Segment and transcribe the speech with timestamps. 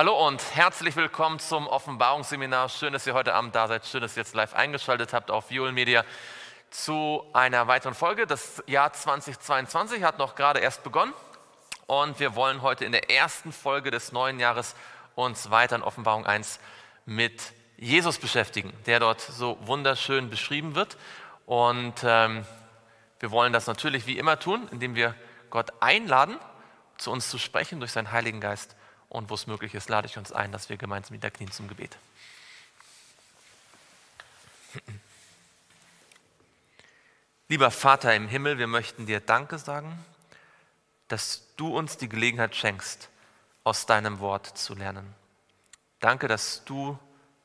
[0.00, 2.70] Hallo und herzlich willkommen zum Offenbarungsseminar.
[2.70, 3.84] Schön, dass ihr heute Abend da seid.
[3.84, 6.06] Schön, dass ihr jetzt live eingeschaltet habt auf Viol Media
[6.70, 8.26] zu einer weiteren Folge.
[8.26, 11.12] Das Jahr 2022 hat noch gerade erst begonnen
[11.86, 14.74] und wir wollen heute in der ersten Folge des neuen Jahres
[15.16, 16.60] uns weiter in Offenbarung 1
[17.04, 20.96] mit Jesus beschäftigen, der dort so wunderschön beschrieben wird.
[21.44, 22.46] Und ähm,
[23.18, 25.14] wir wollen das natürlich wie immer tun, indem wir
[25.50, 26.38] Gott einladen,
[26.96, 28.76] zu uns zu sprechen durch seinen Heiligen Geist
[29.10, 31.68] und wo es möglich ist, lade ich uns ein, dass wir gemeinsam wieder knien zum
[31.68, 31.98] Gebet.
[37.48, 40.04] Lieber Vater im Himmel, wir möchten dir Danke sagen,
[41.08, 43.08] dass du uns die Gelegenheit schenkst,
[43.64, 45.12] aus deinem Wort zu lernen.
[45.98, 46.96] Danke, dass du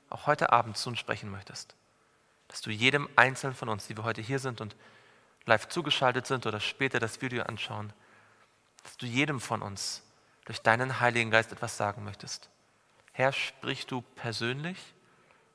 [0.10, 1.76] auch heute Abend zu uns sprechen möchtest.
[2.48, 4.76] Dass du jedem Einzelnen von uns, die wir heute hier sind und
[5.48, 7.92] live zugeschaltet sind oder später das Video anschauen,
[8.84, 10.04] dass du jedem von uns
[10.46, 12.50] durch deinen Heiligen Geist etwas sagen möchtest.
[13.12, 14.78] Herr, sprich du persönlich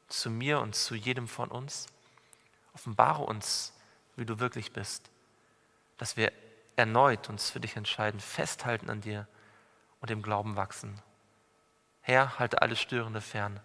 [0.08, 1.86] zu mir und zu jedem von uns.
[2.74, 3.72] Offenbare uns,
[4.16, 5.10] wie du wirklich bist,
[5.98, 6.32] dass wir
[6.76, 9.26] erneut uns für dich entscheiden, festhalten an dir
[10.00, 11.00] und im Glauben wachsen.
[12.00, 13.60] Herr, halte alles Störende fern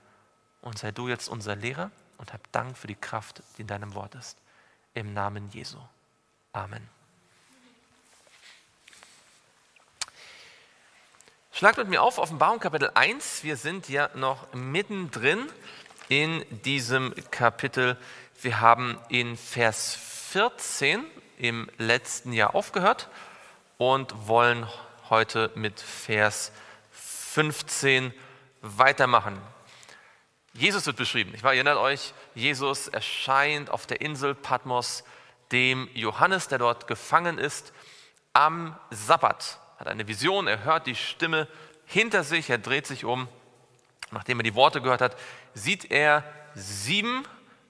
[0.61, 3.93] und sei du jetzt unser Lehrer und hab Dank für die Kraft, die in deinem
[3.93, 4.37] Wort ist.
[4.93, 5.79] Im Namen Jesu.
[6.51, 6.94] Amen.
[11.57, 13.45] Schlagt mit mir auf, Offenbarung Kapitel 1.
[13.45, 15.47] Wir sind ja noch mittendrin
[16.09, 17.95] in diesem Kapitel.
[18.41, 19.97] Wir haben in Vers
[20.31, 21.05] 14
[21.37, 23.07] im letzten Jahr aufgehört
[23.77, 24.67] und wollen
[25.09, 26.51] heute mit Vers
[26.91, 28.13] 15
[28.61, 29.41] weitermachen.
[30.51, 31.31] Jesus wird beschrieben.
[31.35, 35.05] Ich erinnert euch, Jesus erscheint auf der Insel Patmos
[35.53, 37.71] dem Johannes, der dort gefangen ist,
[38.33, 41.47] am Sabbat hat eine Vision, er hört die Stimme
[41.85, 43.27] hinter sich, er dreht sich um.
[44.11, 45.15] Nachdem er die Worte gehört hat,
[45.53, 47.25] sieht er sieben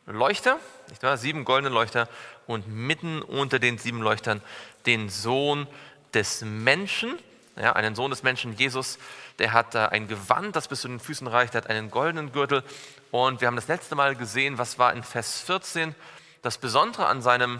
[0.06, 1.18] Leuchter, nicht wahr?
[1.18, 2.08] sieben goldene Leuchter
[2.46, 4.42] und mitten unter den sieben Leuchtern
[4.86, 5.68] den Sohn
[6.14, 7.18] des Menschen,
[7.56, 9.00] ja, einen Sohn des Menschen, Jesus,
[9.40, 12.64] der hat ein Gewand, das bis zu den Füßen reicht, der hat einen goldenen Gürtel
[13.12, 15.96] und wir haben das letzte Mal gesehen, was war in Vers 14
[16.42, 17.60] das Besondere an, seinem,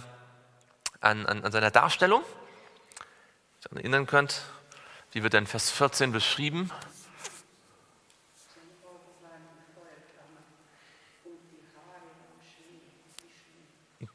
[1.02, 2.24] an, an, an seiner Darstellung
[3.66, 4.42] daran erinnern könnt.
[5.12, 6.72] Wie wird in Vers 14 beschrieben?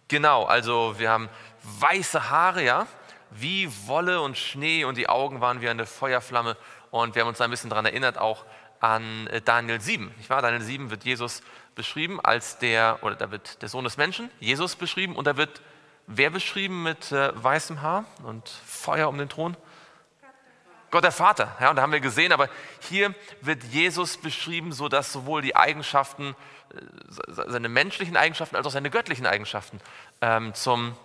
[0.08, 1.28] Genau, also wir haben
[1.62, 2.86] weiße Haare, ja,
[3.30, 6.56] wie Wolle und Schnee und die Augen waren wie eine Feuerflamme.
[6.90, 8.44] Und wir haben uns ein bisschen daran erinnert, auch
[8.80, 10.12] an äh, Daniel 7.
[10.16, 10.42] Nicht wahr?
[10.42, 11.42] Daniel 7 wird Jesus
[11.76, 15.60] beschrieben als der, oder da wird der Sohn des Menschen, Jesus beschrieben, und da wird
[16.12, 19.56] Wer beschrieben mit äh, weißem Haar und Feuer um den Thron?
[20.90, 21.56] Gott der Vater.
[21.60, 22.48] Ja, und da haben wir gesehen, aber
[22.80, 26.34] hier wird Jesus beschrieben, so dass sowohl die Eigenschaften,
[26.74, 26.80] äh,
[27.28, 29.80] seine menschlichen Eigenschaften als auch seine göttlichen Eigenschaften
[30.20, 30.96] ähm, zum,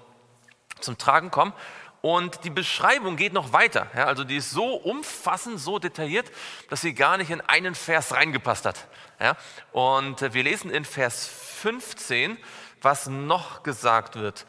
[0.79, 1.53] zum Tragen kommen.
[2.01, 3.85] Und die Beschreibung geht noch weiter.
[3.95, 6.31] Ja, also die ist so umfassend, so detailliert,
[6.71, 8.87] dass sie gar nicht in einen Vers reingepasst hat.
[9.19, 9.37] Ja,
[9.71, 11.27] und äh, wir lesen in Vers
[11.61, 12.39] 15,
[12.81, 14.47] was noch gesagt wird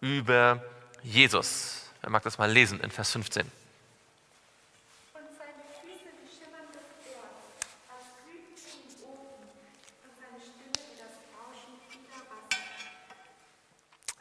[0.00, 0.62] über
[1.02, 1.90] Jesus.
[2.00, 3.50] Wer mag das mal lesen in Vers 15?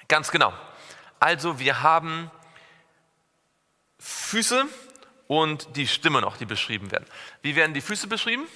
[0.07, 0.53] Ganz genau.
[1.19, 2.31] Also wir haben
[3.99, 4.65] Füße
[5.27, 7.05] und die Stimme noch, die beschrieben werden.
[7.41, 8.47] Wie werden die Füße beschrieben?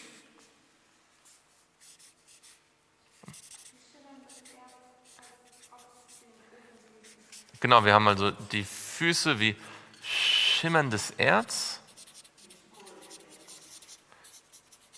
[7.61, 9.55] Genau, wir haben also die Füße wie
[10.01, 11.79] schimmerndes Erz.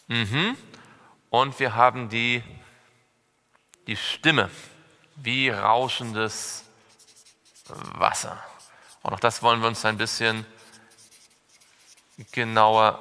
[0.07, 0.55] Mhm.
[1.29, 2.41] Und wir haben die,
[3.85, 4.49] die Stimme
[5.17, 6.63] wie rauschendes
[7.67, 8.41] Wasser.
[9.01, 10.45] Und auch das wollen wir uns ein bisschen
[12.31, 12.97] genauer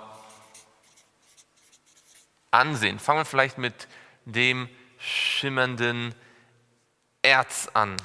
[2.51, 2.99] ansehen.
[2.99, 3.87] Fangen wir vielleicht mit
[4.25, 4.69] dem
[4.99, 6.17] schimmernden
[7.23, 7.97] Erz an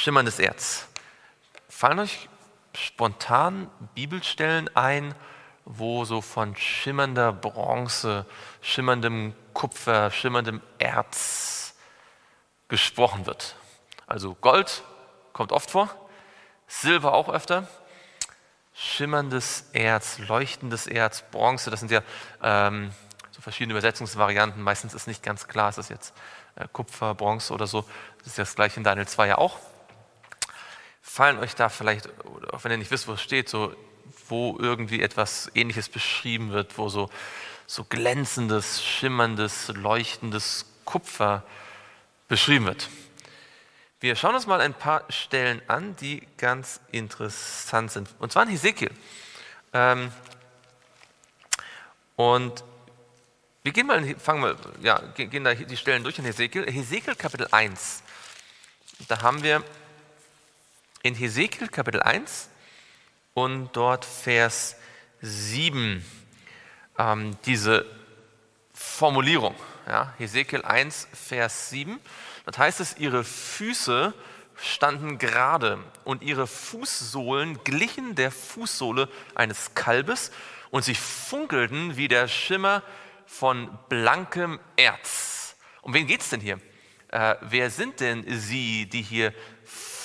[0.00, 0.88] schimmerndes Erz.
[1.68, 2.30] Fallen euch
[2.74, 5.14] spontan Bibelstellen ein,
[5.66, 8.24] wo so von schimmernder Bronze,
[8.62, 11.74] schimmerndem Kupfer, schimmerndem Erz
[12.68, 13.56] gesprochen wird?
[14.06, 14.84] Also Gold
[15.34, 15.94] kommt oft vor,
[16.66, 17.68] Silber auch öfter,
[18.74, 22.00] schimmerndes Erz, leuchtendes Erz, Bronze, das sind ja
[22.42, 22.90] ähm,
[23.32, 24.62] so verschiedene Übersetzungsvarianten.
[24.62, 26.14] Meistens ist nicht ganz klar, ist das jetzt
[26.54, 27.84] äh, Kupfer, Bronze oder so.
[28.18, 29.58] Das ist das gleiche in Daniel 2 ja auch
[31.10, 32.08] fallen euch da vielleicht,
[32.52, 33.74] auch wenn ihr nicht wisst, wo es steht, so
[34.28, 37.10] wo irgendwie etwas Ähnliches beschrieben wird, wo so,
[37.66, 41.42] so glänzendes, schimmerndes, leuchtendes Kupfer
[42.28, 42.88] beschrieben wird.
[43.98, 48.08] Wir schauen uns mal ein paar Stellen an, die ganz interessant sind.
[48.20, 48.92] Und zwar in Hesekiel.
[49.72, 50.12] Ähm,
[52.14, 52.62] und
[53.64, 56.70] wir gehen mal, fangen wir, ja, gehen da die Stellen durch in Hesekiel.
[56.70, 58.04] Hesekiel Kapitel 1.
[59.08, 59.64] Da haben wir
[61.02, 62.50] in Hesekiel Kapitel 1
[63.32, 64.76] und dort Vers
[65.22, 66.04] 7
[66.98, 67.86] ähm, diese
[68.74, 69.54] Formulierung.
[69.86, 71.98] Ja, Hesekiel 1, Vers 7.
[72.44, 74.12] Das heißt es, ihre Füße
[74.56, 80.30] standen gerade und ihre Fußsohlen glichen der Fußsohle eines Kalbes
[80.70, 82.82] und sie funkelten wie der Schimmer
[83.24, 85.56] von blankem Erz.
[85.80, 86.60] Um wen geht es denn hier?
[87.08, 89.32] Äh, wer sind denn sie, die hier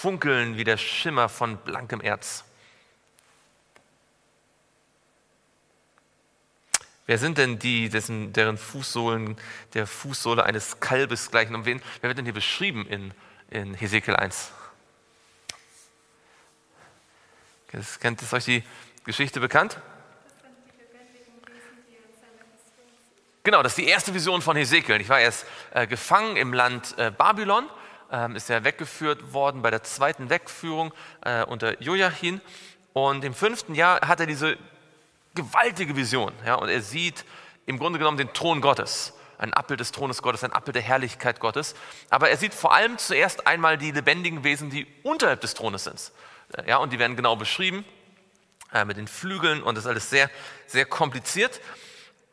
[0.06, 2.44] funkeln wie der Schimmer von blankem Erz?
[7.07, 9.36] Wer sind denn die, dessen, deren Fußsohlen
[9.74, 11.56] der Fußsohle eines Kalbes gleichen?
[11.56, 13.16] Um wen, wer wird denn hier beschrieben in,
[13.50, 14.52] in Hesekiel 1?
[18.00, 18.63] Kennt es euch die
[19.06, 19.80] Geschichte bekannt?
[23.44, 25.02] Genau, das ist die erste Vision von Hesekiel.
[25.02, 27.68] Ich war erst äh, gefangen im Land äh, Babylon,
[28.12, 32.42] ähm, ist ja weggeführt worden bei der zweiten Wegführung äh, unter Joachim.
[32.94, 34.57] Und im fünften Jahr hat er diese
[35.34, 36.31] gewaltige Vision.
[36.46, 37.25] Ja, und er sieht
[37.66, 39.13] im Grunde genommen den Thron Gottes.
[39.38, 41.75] Ein Abbild des Thrones Gottes, ein Abbild der Herrlichkeit Gottes.
[42.10, 46.12] Aber er sieht vor allem zuerst einmal die lebendigen Wesen, die unterhalb des Thrones sind.
[46.57, 47.84] Äh, ja, und die werden genau beschrieben
[48.74, 50.30] äh, mit den Flügeln und das ist alles sehr,
[50.68, 51.60] sehr kompliziert.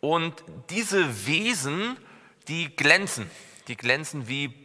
[0.01, 1.97] Und diese Wesen,
[2.49, 3.31] die glänzen,
[3.69, 4.62] die glänzen wie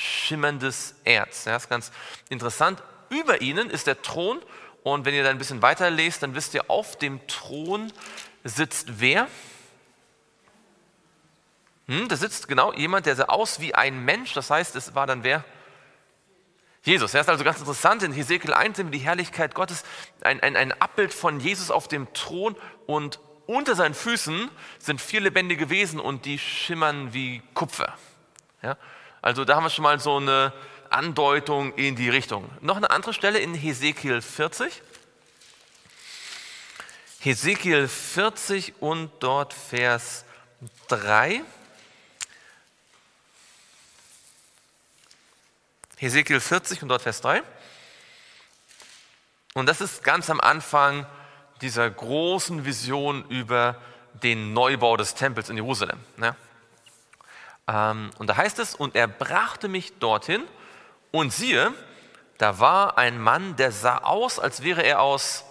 [0.00, 1.44] schimmerndes Erz.
[1.44, 1.92] Ja, das ist ganz
[2.28, 2.82] interessant.
[3.08, 4.40] Über ihnen ist der Thron
[4.82, 7.92] und wenn ihr dann ein bisschen weiter lest, dann wisst ihr, auf dem Thron
[8.44, 9.28] sitzt wer?
[11.86, 14.32] Hm, da sitzt genau jemand, der sah aus wie ein Mensch.
[14.32, 15.44] Das heißt, es war dann wer?
[16.82, 17.12] Jesus.
[17.12, 18.02] Er ist also ganz interessant.
[18.02, 19.84] In Hesekiel 1 sehen wir die Herrlichkeit Gottes,
[20.22, 22.56] ein, ein, ein Abbild von Jesus auf dem Thron
[22.86, 24.48] und unter seinen Füßen
[24.78, 27.94] sind vier lebendige Wesen und die schimmern wie Kupfer.
[28.62, 28.76] Ja?
[29.22, 30.52] Also da haben wir schon mal so eine
[30.88, 32.50] Andeutung in die Richtung.
[32.60, 34.82] Noch eine andere Stelle in Hesekiel 40.
[37.20, 40.24] Hesekiel 40 und dort Vers
[40.88, 41.42] 3.
[45.98, 47.42] Hesekiel 40 und dort Vers 3.
[49.52, 51.06] Und das ist ganz am Anfang
[51.60, 53.76] dieser großen Vision über
[54.14, 56.00] den Neubau des Tempels in Jerusalem.
[56.16, 56.34] Ne?
[57.70, 60.42] Ähm, und da heißt es, und er brachte mich dorthin
[61.12, 61.72] und siehe,
[62.38, 65.44] da war ein Mann, der sah aus, als wäre er aus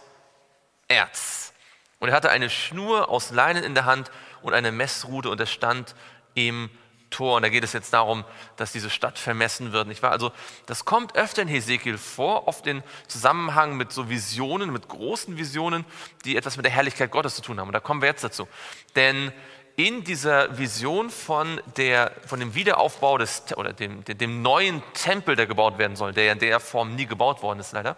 [0.88, 1.53] Erz.
[1.99, 4.11] Und er hatte eine Schnur aus Leinen in der Hand
[4.41, 5.95] und eine Messrute und er stand
[6.33, 6.69] im
[7.09, 7.38] Tor.
[7.38, 8.23] Und da geht es jetzt darum,
[8.55, 9.88] dass diese Stadt vermessen wird.
[9.88, 10.11] Nicht wahr?
[10.11, 10.31] Also
[10.65, 15.85] das kommt öfter in Hesekiel vor, oft in Zusammenhang mit so Visionen, mit großen Visionen,
[16.25, 17.67] die etwas mit der Herrlichkeit Gottes zu tun haben.
[17.67, 18.47] Und da kommen wir jetzt dazu.
[18.95, 19.31] Denn
[19.79, 25.48] in dieser Vision von, der, von dem Wiederaufbau des, oder dem, dem neuen Tempel, der
[25.48, 27.95] gebaut werden soll, der in der Form nie gebaut worden ist leider,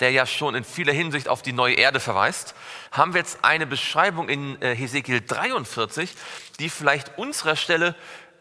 [0.00, 2.54] der ja schon in vieler Hinsicht auf die neue Erde verweist,
[2.92, 6.14] haben wir jetzt eine Beschreibung in äh, Hesekiel 43,
[6.58, 7.94] die vielleicht unserer Stelle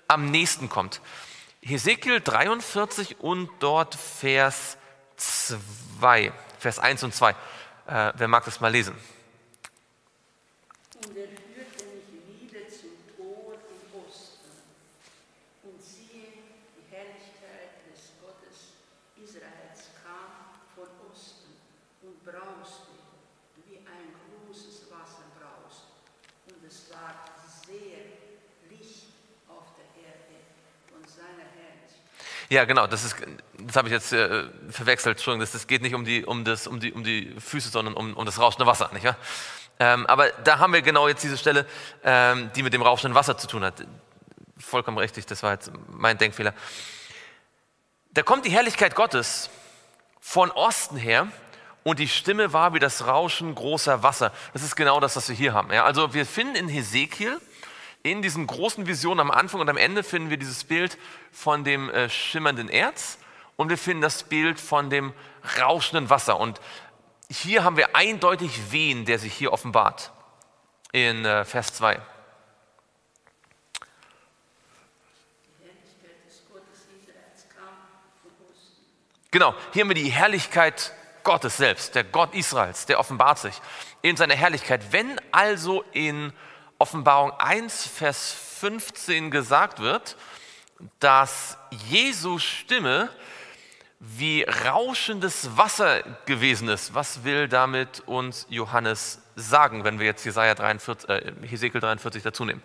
[0.10, 1.00] am nächsten kommt.
[1.62, 4.76] Hesekiel 43 und dort Vers
[5.16, 7.30] 2, Vers 1 und 2.
[7.30, 7.36] Äh,
[7.88, 8.94] wer mag das mal lesen?
[32.50, 33.16] Ja, genau, das, ist,
[33.60, 35.18] das habe ich jetzt äh, verwechselt.
[35.18, 37.94] Entschuldigung, das, das geht nicht um die, um, das, um, die, um die Füße, sondern
[37.94, 38.90] um, um das rauschende Wasser.
[38.92, 39.18] Nicht wahr?
[39.80, 41.68] Ähm, aber da haben wir genau jetzt diese Stelle,
[42.04, 43.86] ähm, die mit dem rauschenden Wasser zu tun hat.
[44.58, 46.54] Vollkommen richtig, das war jetzt mein Denkfehler.
[48.12, 49.52] Da kommt die Herrlichkeit Gottes
[50.20, 51.28] von Osten her
[51.84, 54.34] und die Stimme war wie das Rauschen großer Wasser.
[54.54, 55.72] Das ist genau das, was wir hier haben.
[55.72, 57.40] Ja, also wir finden in Hesekiel
[58.04, 60.98] in diesen großen Visionen am Anfang und am Ende finden wir dieses Bild
[61.32, 63.18] von dem äh, schimmernden Erz
[63.58, 65.14] und wir finden das Bild von dem
[65.60, 66.40] rauschenden Wasser.
[66.40, 66.62] Und
[67.30, 70.12] hier haben wir eindeutig wen, der sich hier offenbart
[70.92, 72.02] in äh, Vers 2.
[79.32, 80.92] Genau, hier haben wir die Herrlichkeit
[81.24, 83.62] Gottes selbst, der Gott Israels, der offenbart sich
[84.02, 84.92] in seiner Herrlichkeit.
[84.92, 86.34] Wenn also in
[86.80, 90.16] Offenbarung 1, Vers 15 gesagt wird,
[91.00, 91.58] dass
[91.90, 93.10] Jesu Stimme
[94.00, 96.94] wie rauschendes Wasser gewesen ist.
[96.94, 102.46] Was will damit uns Johannes sagen, wenn wir jetzt Jesaja 43, äh, Hesekiel 43 dazu
[102.46, 102.64] nehmen?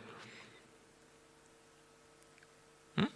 [2.94, 3.08] Hm?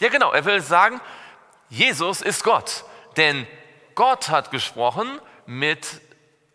[0.00, 1.00] Ja, genau, er will sagen,
[1.70, 2.84] Jesus ist Gott.
[3.16, 3.46] Denn
[3.94, 6.02] Gott hat gesprochen mit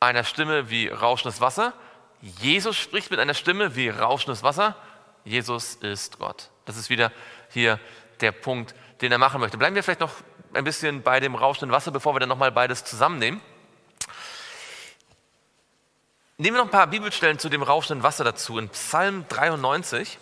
[0.06, 1.74] einer Stimme wie rauschendes Wasser.
[2.22, 4.76] Jesus spricht mit einer Stimme wie rauschendes Wasser.
[5.24, 6.50] Jesus ist Gott.
[6.66, 7.12] Das ist wieder
[7.50, 7.80] hier
[8.22, 9.58] der Punkt, den er machen möchte.
[9.58, 10.14] Bleiben wir vielleicht noch
[10.54, 13.42] ein bisschen bei dem rauschenden Wasser, bevor wir dann nochmal beides zusammennehmen.
[16.38, 18.58] Nehmen wir noch ein paar Bibelstellen zu dem rauschenden Wasser dazu.
[18.58, 20.20] In Psalm 93.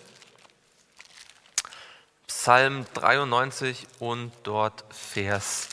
[2.28, 5.70] Psalm 93 und dort Vers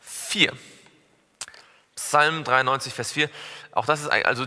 [0.00, 0.52] 4.
[2.08, 3.28] Psalm 93, Vers 4.
[3.72, 4.46] Auch das ist also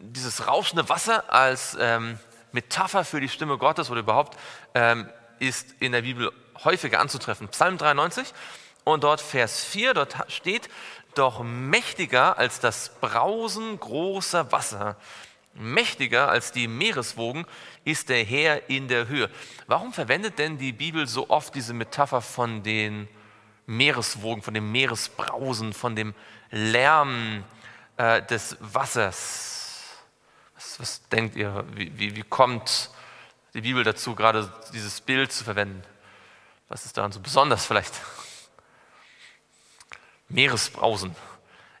[0.00, 2.18] dieses rauschende Wasser als ähm,
[2.52, 4.38] Metapher für die Stimme Gottes oder überhaupt
[4.74, 5.06] ähm,
[5.38, 6.32] ist in der Bibel
[6.64, 7.48] häufiger anzutreffen.
[7.48, 8.32] Psalm 93
[8.84, 10.70] und dort Vers 4, dort steht,
[11.14, 14.96] doch mächtiger als das Brausen großer Wasser,
[15.52, 17.44] mächtiger als die Meereswogen
[17.84, 19.28] ist der Herr in der Höhe.
[19.66, 23.06] Warum verwendet denn die Bibel so oft diese Metapher von den
[23.66, 26.14] Meereswogen, von dem Meeresbrausen, von dem
[26.52, 27.44] Lärm
[27.96, 29.88] äh, des Wassers?
[30.54, 31.64] Was, was denkt ihr?
[31.74, 32.90] Wie, wie, wie kommt
[33.54, 35.82] die Bibel dazu, gerade dieses Bild zu verwenden.
[36.68, 37.92] Was ist daran so besonders vielleicht?
[40.28, 41.14] Meeresbrausen.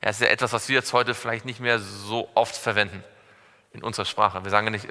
[0.02, 3.02] Ja, ist ja etwas, was wir jetzt heute vielleicht nicht mehr so oft verwenden
[3.72, 4.44] in unserer Sprache.
[4.44, 4.88] Wir sagen ja nicht,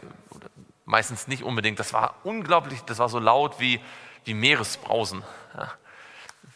[0.85, 3.79] meistens nicht unbedingt, das war unglaublich, das war so laut wie,
[4.25, 5.23] wie Meeresbrausen.
[5.55, 5.71] Ja.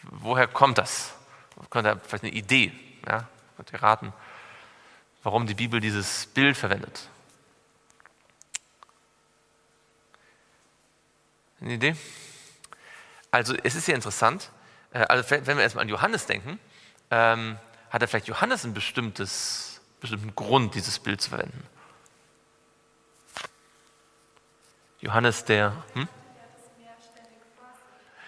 [0.03, 1.13] Woher kommt das?
[1.69, 2.71] Könnt ihr vielleicht eine Idee,
[3.07, 3.27] ja?
[3.55, 4.13] könnt ihr raten,
[5.23, 7.09] warum die Bibel dieses Bild verwendet?
[11.61, 11.95] Eine Idee?
[13.31, 14.51] Also es ist ja interessant,
[14.91, 16.59] äh, also wenn wir erstmal an Johannes denken,
[17.11, 17.57] ähm,
[17.89, 21.63] hat er vielleicht Johannes einen bestimmtes, bestimmten Grund, dieses Bild zu verwenden.
[24.99, 25.83] Johannes der...
[25.93, 26.07] Hm?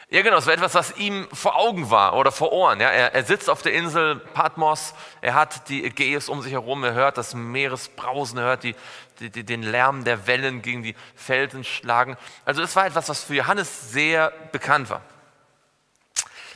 [0.10, 2.80] Ja, genau, es war etwas, was ihm vor Augen war oder vor Ohren.
[2.80, 2.90] Ja.
[2.90, 6.94] Er, er sitzt auf der Insel Patmos, er hat die Ägäis um sich herum, er
[6.94, 8.74] hört das Meeresbrausen, er hört die,
[9.20, 12.16] die, die, den Lärm der Wellen gegen die Felsen schlagen.
[12.46, 15.02] Also es war etwas, was für Johannes sehr bekannt war.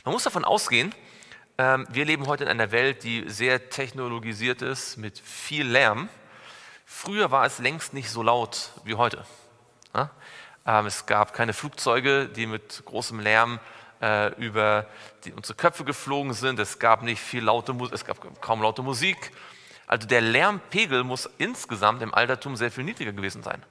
[0.05, 0.96] Man muss davon ausgehen,
[1.58, 6.08] ähm, wir leben heute in einer Welt, die sehr technologisiert ist, mit viel Lärm.
[6.86, 9.25] Früher war es längst nicht so laut wie heute.
[9.93, 10.10] Ja?
[10.65, 13.59] Ähm, es gab keine Flugzeuge, die mit großem Lärm
[14.01, 14.87] äh, über
[15.23, 16.59] die, unsere Köpfe geflogen sind.
[16.59, 19.31] Es gab nicht viel laute Musik, es gab kaum laute Musik.
[19.87, 23.63] Also der Lärmpegel muss insgesamt im Altertum sehr viel niedriger gewesen sein.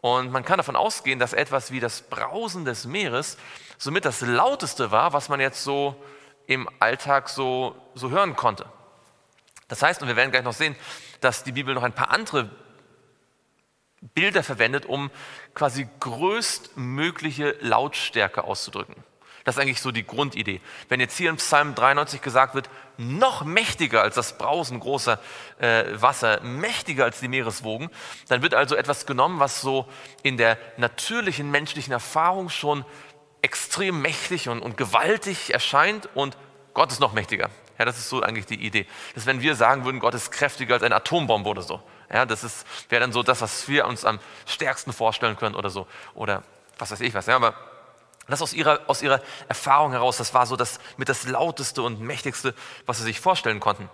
[0.00, 3.36] Und man kann davon ausgehen, dass etwas wie das Brausen des Meeres
[3.76, 6.02] somit das lauteste war, was man jetzt so
[6.46, 8.66] im Alltag so, so hören konnte.
[9.68, 10.74] Das heißt, und wir werden gleich noch sehen,
[11.20, 12.50] dass die Bibel noch ein paar andere
[14.00, 15.10] Bilder verwendet, um
[15.54, 18.96] quasi größtmögliche Lautstärke auszudrücken.
[19.44, 20.60] Das ist eigentlich so die Grundidee.
[20.88, 25.18] Wenn jetzt hier in Psalm 93 gesagt wird, noch mächtiger als das Brausen großer
[25.58, 27.90] äh, Wasser, mächtiger als die Meereswogen,
[28.28, 29.88] dann wird also etwas genommen, was so
[30.22, 32.84] in der natürlichen menschlichen Erfahrung schon
[33.42, 36.36] extrem mächtig und, und gewaltig erscheint und
[36.74, 37.50] Gott ist noch mächtiger.
[37.80, 38.86] Ja, das ist so eigentlich die Idee.
[39.14, 41.80] Dass wenn wir sagen würden, Gott ist kräftiger als eine Atombombe oder so,
[42.12, 45.86] ja, das wäre dann so das, was wir uns am stärksten vorstellen können oder so.
[46.12, 46.42] Oder
[46.76, 47.24] was weiß ich was.
[47.24, 47.54] Ja, aber
[48.28, 52.02] das aus ihrer, aus ihrer Erfahrung heraus, das war so das mit das lauteste und
[52.02, 53.88] mächtigste, was sie sich vorstellen konnten.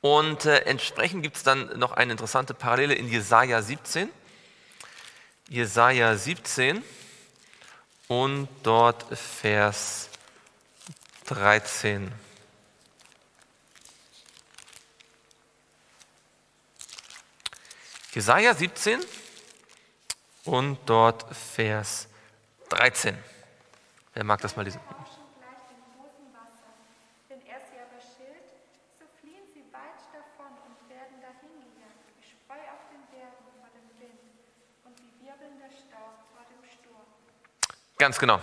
[0.00, 4.08] Und äh, entsprechend gibt es dann noch eine interessante Parallele in Jesaja 17.
[5.48, 6.82] Jesaja 17
[8.08, 10.08] und dort Vers
[11.26, 12.10] 13.
[18.18, 18.98] Jesaja 17
[20.46, 22.08] und dort Vers
[22.68, 23.16] 13.
[24.12, 24.80] Wer mag das mal lesen?
[37.98, 38.40] Ganz genau.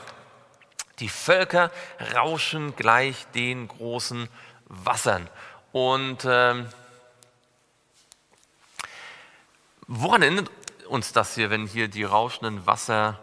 [0.99, 1.69] Die Völker
[2.13, 4.29] rauschen gleich den großen
[4.67, 5.29] Wassern.
[5.73, 6.69] Und ähm,
[9.87, 10.49] Woran erinnert
[10.87, 13.19] uns das hier, wenn hier die rauschenden Wasser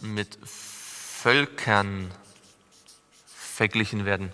[0.00, 2.10] mit Völkern
[3.26, 4.32] verglichen werden.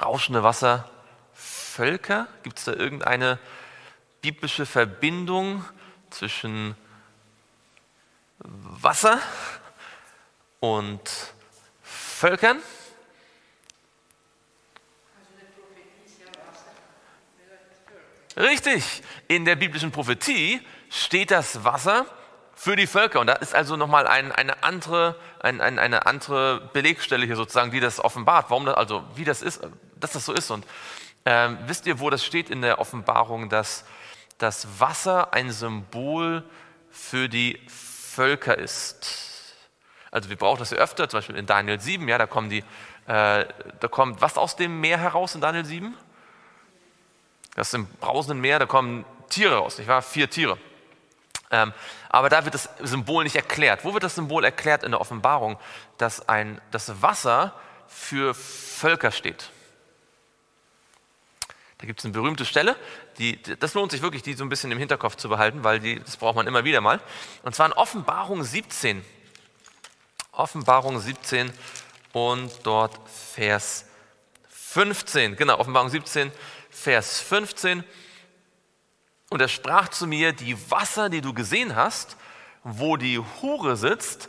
[0.00, 0.88] Rauschende Wasser,
[1.34, 2.28] Völker?
[2.42, 3.38] Gibt es da irgendeine
[4.20, 5.64] biblische Verbindung
[6.10, 6.76] zwischen
[8.38, 9.20] Wasser
[10.60, 11.00] und
[11.82, 12.60] Völkern?
[18.36, 20.60] Richtig, in der biblischen Prophetie
[20.90, 22.06] steht das Wasser
[22.54, 23.20] für die Völker.
[23.20, 27.70] Und da ist also nochmal ein, eine, andere, ein, ein, eine andere Belegstelle hier sozusagen,
[27.70, 29.60] die das offenbart, warum das, also wie das ist,
[29.96, 30.50] dass das so ist.
[30.50, 30.66] Und
[31.24, 33.84] ähm, wisst ihr, wo das steht in der Offenbarung, dass
[34.38, 36.42] das Wasser ein Symbol
[36.90, 39.56] für die Völker ist?
[40.10, 42.64] Also wir brauchen das ja öfter, zum Beispiel in Daniel 7, ja, da kommen die,
[43.06, 43.46] äh,
[43.80, 45.96] da kommt was aus dem Meer heraus in Daniel 7?
[47.54, 50.02] Das ist im brausenden Meer, da kommen Tiere raus, nicht wahr?
[50.02, 50.58] Vier Tiere.
[51.50, 51.72] Ähm,
[52.08, 53.84] aber da wird das Symbol nicht erklärt.
[53.84, 55.58] Wo wird das Symbol erklärt in der Offenbarung?
[55.98, 57.54] Dass ein, das Wasser
[57.86, 59.50] für Völker steht.
[61.78, 62.76] Da gibt es eine berühmte Stelle,
[63.18, 65.98] die, das lohnt sich wirklich, die so ein bisschen im Hinterkopf zu behalten, weil die,
[65.98, 67.00] das braucht man immer wieder mal.
[67.42, 69.04] Und zwar in Offenbarung 17.
[70.30, 71.52] Offenbarung 17
[72.12, 72.98] und dort
[73.34, 73.86] Vers
[74.48, 75.36] 15.
[75.36, 76.30] Genau, Offenbarung 17,
[76.82, 77.84] Vers 15.
[79.30, 82.16] Und er sprach zu mir, die Wasser, die du gesehen hast,
[82.64, 84.28] wo die Hure sitzt,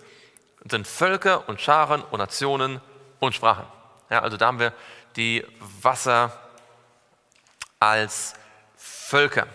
[0.70, 2.80] sind Völker und Scharen und Nationen
[3.20, 3.66] und Sprachen.
[4.10, 4.72] Ja, also da haben wir
[5.16, 5.46] die
[5.82, 6.39] Wasser
[7.80, 8.34] als
[8.78, 9.48] Völker.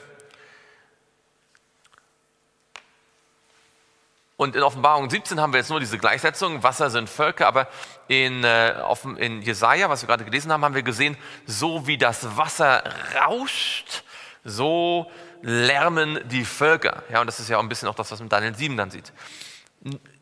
[4.38, 7.66] Und in Offenbarung 17 haben wir jetzt nur diese Gleichsetzung, Wasser sind Völker, aber
[8.06, 8.72] in, äh,
[9.16, 12.84] in Jesaja, was wir gerade gelesen haben, haben wir gesehen, so wie das Wasser
[13.20, 14.04] rauscht,
[14.44, 15.10] so
[15.42, 17.02] lärmen die Völker.
[17.10, 18.92] Ja, und das ist ja auch ein bisschen auch das, was man Daniel 7 dann
[18.92, 19.12] sieht.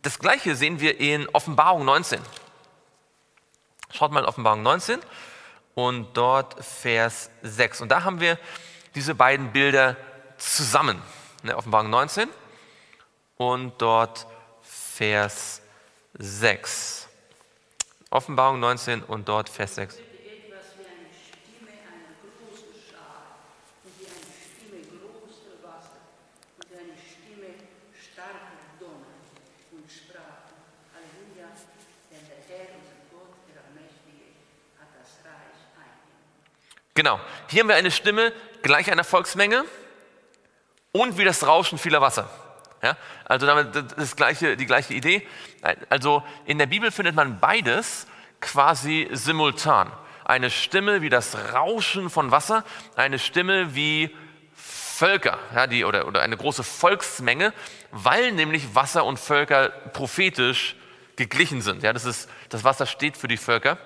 [0.01, 2.19] Das gleiche sehen wir in Offenbarung 19.
[3.91, 4.99] Schaut mal in Offenbarung 19
[5.75, 7.83] und dort Vers 6.
[7.83, 8.39] Und da haben wir
[8.95, 9.95] diese beiden Bilder
[10.39, 11.03] zusammen.
[11.43, 12.31] In der Offenbarung 19
[13.37, 14.27] und dort
[14.63, 15.61] Vers
[16.19, 17.09] 6.
[18.11, 19.99] Offenbarung 19 und dort Vers 6.
[36.95, 37.21] Genau.
[37.51, 39.67] Hier haben wir eine Stimme gleich einer Volksmenge
[40.93, 42.31] und wie das Rauschen vieler Wasser.
[42.83, 42.97] Ja?
[43.25, 45.27] Also damit das gleiche, die gleiche Idee.
[45.89, 48.07] Also in der Bibel findet man beides
[48.41, 49.91] quasi simultan.
[50.25, 52.65] Eine Stimme wie das Rauschen von Wasser,
[52.97, 54.15] eine Stimme wie
[54.55, 57.53] Völker ja, die, oder, oder eine große Volksmenge,
[57.91, 60.75] weil nämlich Wasser und Völker prophetisch
[61.17, 61.83] geglichen sind.
[61.83, 63.79] Ja, das, ist, das Wasser steht für die Völker.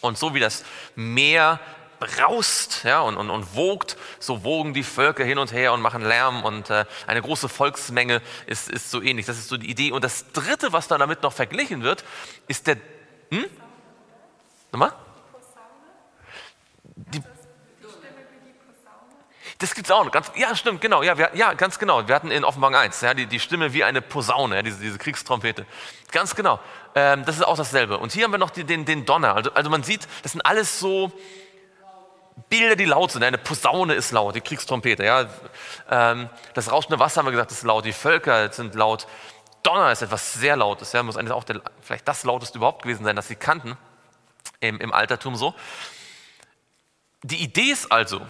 [0.00, 1.58] Und so wie das Meer
[1.98, 6.02] braust ja, und, und, und wogt, so wogen die Völker hin und her und machen
[6.02, 9.26] Lärm und äh, eine große Volksmenge ist, ist so ähnlich.
[9.26, 9.92] Das ist so die Idee.
[9.92, 12.04] Und das Dritte, was dann damit noch verglichen wird,
[12.48, 12.76] ist der...
[13.30, 13.46] Hm?
[14.72, 14.92] Nochmal?
[16.96, 17.22] Die,
[19.58, 20.10] das es auch.
[20.10, 21.02] Ganz, ja, stimmt, genau.
[21.02, 22.06] Ja, wir, ja, ganz genau.
[22.06, 24.98] Wir hatten in Offenbarung 1 ja, die, die Stimme wie eine Posaune, ja, diese, diese
[24.98, 25.66] Kriegstrompete.
[26.12, 26.60] Ganz genau.
[26.94, 27.98] Ähm, das ist auch dasselbe.
[27.98, 29.34] Und hier haben wir noch die, den, den Donner.
[29.34, 31.10] Also, also man sieht, das sind alles so
[32.48, 33.22] Bilder, die laut sind.
[33.22, 35.04] Eine Posaune ist laut, die Kriegstrompete.
[35.04, 35.26] Ja.
[35.90, 37.84] Ähm, das rauschende Wasser haben wir gesagt, ist laut.
[37.84, 39.06] Die Völker sind laut.
[39.62, 40.92] Donner ist etwas sehr Lautes.
[40.92, 41.02] Ja.
[41.02, 43.76] Muss eigentlich auch der, vielleicht das lauteste überhaupt gewesen sein, das sie kannten
[44.60, 45.54] im, im Altertum so.
[47.22, 48.20] Die Idee ist also,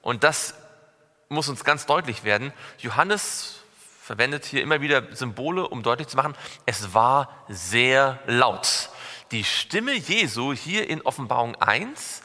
[0.00, 0.54] und das
[1.28, 3.60] muss uns ganz deutlich werden, Johannes
[4.00, 6.34] verwendet hier immer wieder Symbole, um deutlich zu machen,
[6.66, 8.90] es war sehr laut.
[9.30, 12.23] Die Stimme Jesu hier in Offenbarung 1 ist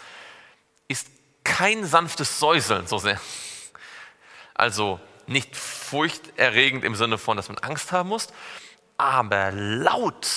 [1.43, 3.19] kein sanftes Säuseln so sehr.
[4.54, 8.28] Also nicht furchterregend im Sinne von, dass man Angst haben muss,
[8.97, 10.28] aber laut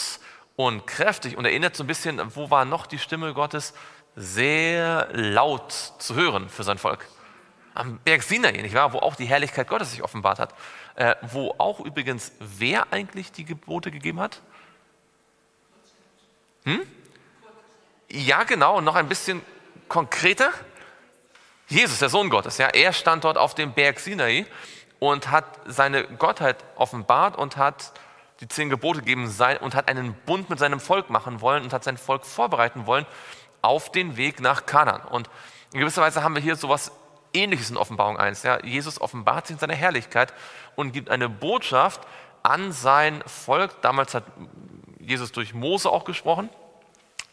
[0.57, 3.75] und kräftig und erinnert so ein bisschen, wo war noch die Stimme Gottes?
[4.15, 7.09] Sehr laut zu hören für sein Volk.
[7.75, 8.93] Am Berg Sinai, nicht wahr?
[8.93, 10.55] Wo auch die Herrlichkeit Gottes sich offenbart hat.
[10.95, 14.43] Äh, wo auch übrigens, wer eigentlich die Gebote gegeben hat?
[16.65, 16.83] Hm?
[18.11, 19.41] Ja, genau, noch ein bisschen
[19.89, 20.53] konkreter?
[21.73, 24.45] Jesus, der Sohn Gottes, ja, er stand dort auf dem Berg Sinai
[24.99, 27.93] und hat seine Gottheit offenbart und hat
[28.41, 29.25] die zehn Gebote gegeben
[29.61, 33.07] und hat einen Bund mit seinem Volk machen wollen und hat sein Volk vorbereiten wollen
[33.63, 35.01] auf den Weg nach Kanan.
[35.01, 35.31] Und
[35.73, 36.93] in gewisser Weise haben wir hier sowas
[37.33, 38.43] Ähnliches in Offenbarung 1.
[38.43, 38.63] Ja.
[38.63, 40.35] Jesus offenbart sich in seiner Herrlichkeit
[40.77, 42.03] und gibt eine Botschaft
[42.43, 43.81] an sein Volk.
[43.81, 44.25] Damals hat
[44.99, 46.51] Jesus durch Mose auch gesprochen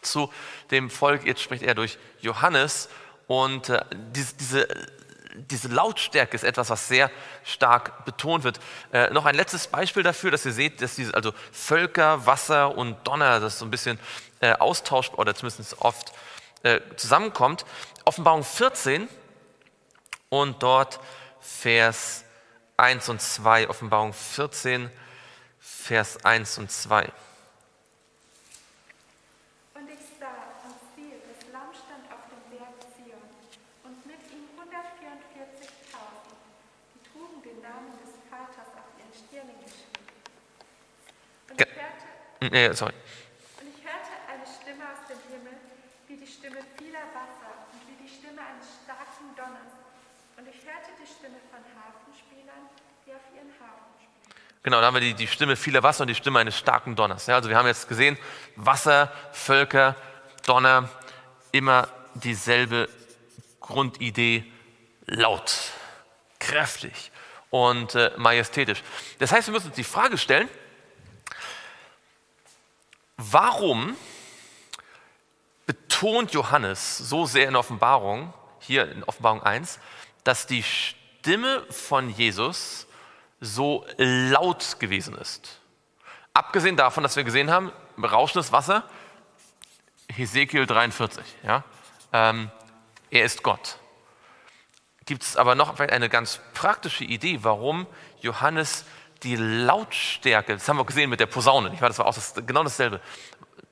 [0.02, 0.32] zu
[0.72, 1.26] dem Volk.
[1.26, 2.88] Jetzt spricht er durch Johannes
[3.30, 4.68] und äh, diese, diese,
[5.36, 7.12] diese Lautstärke ist etwas, was sehr
[7.44, 8.60] stark betont wird.
[8.92, 13.08] Äh, noch ein letztes Beispiel dafür, dass ihr seht, dass diese also Völker, Wasser und
[13.08, 14.00] Donner, das so ein bisschen
[14.40, 16.12] äh, austauscht oder zumindest oft
[16.64, 17.66] äh, zusammenkommt.
[18.04, 19.08] Offenbarung 14
[20.30, 21.00] und dort
[21.40, 22.26] Vers
[22.78, 23.70] 1 und 2.
[23.70, 24.90] Offenbarung 14,
[25.60, 27.12] Vers 1 und 2.
[42.42, 42.94] Nee, sorry.
[43.60, 45.60] Und ich hörte eine Stimme aus dem Himmel,
[46.08, 49.76] wie die Stimme vieler Wasser und wie die Stimme eines starken Donners.
[50.38, 52.72] Und ich hörte die Stimme von Hafenspielern,
[53.06, 54.64] die auf ihren Hafen spielen.
[54.64, 57.28] Genau, da haben wir die, die Stimme vieler Wasser und die Stimme eines starken Donners.
[57.28, 58.18] Ja, also wir haben jetzt gesehen,
[58.56, 59.98] Wasser, Völker,
[60.46, 60.88] Donner,
[61.52, 62.88] immer dieselbe
[63.60, 64.46] Grundidee,
[65.08, 65.74] laut,
[66.40, 67.12] kräftig
[67.50, 68.82] und äh, majestätisch.
[69.20, 70.48] Das heißt, wir müssen uns die Frage stellen,
[73.22, 73.98] Warum
[75.66, 79.78] betont Johannes so sehr in Offenbarung, hier in Offenbarung 1,
[80.24, 82.88] dass die Stimme von Jesus
[83.42, 85.60] so laut gewesen ist?
[86.34, 88.86] Abgesehen davon, dass wir gesehen haben, rauschendes Wasser,
[90.16, 91.66] Hesekiel 43, ja,
[92.14, 92.50] ähm,
[93.12, 93.80] er ist Gott.
[95.06, 97.86] Gibt es aber noch eine ganz praktische Idee, warum
[98.22, 98.86] Johannes
[99.24, 101.90] die Lautstärke, das haben wir gesehen mit der Posaune, nicht wahr?
[101.90, 103.02] das war auch das, genau dasselbe.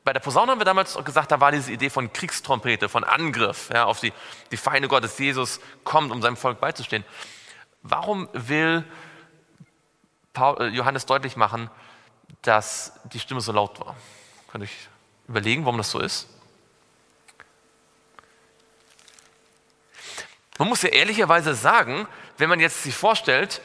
[0.03, 3.69] Bei der Posaune haben wir damals gesagt, da war diese Idee von Kriegstrompete, von Angriff
[3.73, 4.13] ja, auf die,
[4.51, 5.17] die Feinde Gottes.
[5.19, 7.03] Jesus kommt, um seinem Volk beizustehen.
[7.81, 8.85] Warum will
[10.33, 11.69] Paul, äh, Johannes deutlich machen,
[12.41, 13.95] dass die Stimme so laut war?
[14.49, 14.87] Könnt ihr euch
[15.27, 16.29] überlegen, warum das so ist?
[20.57, 22.07] Man muss ja ehrlicherweise sagen,
[22.37, 23.61] wenn man jetzt sich vorstellt,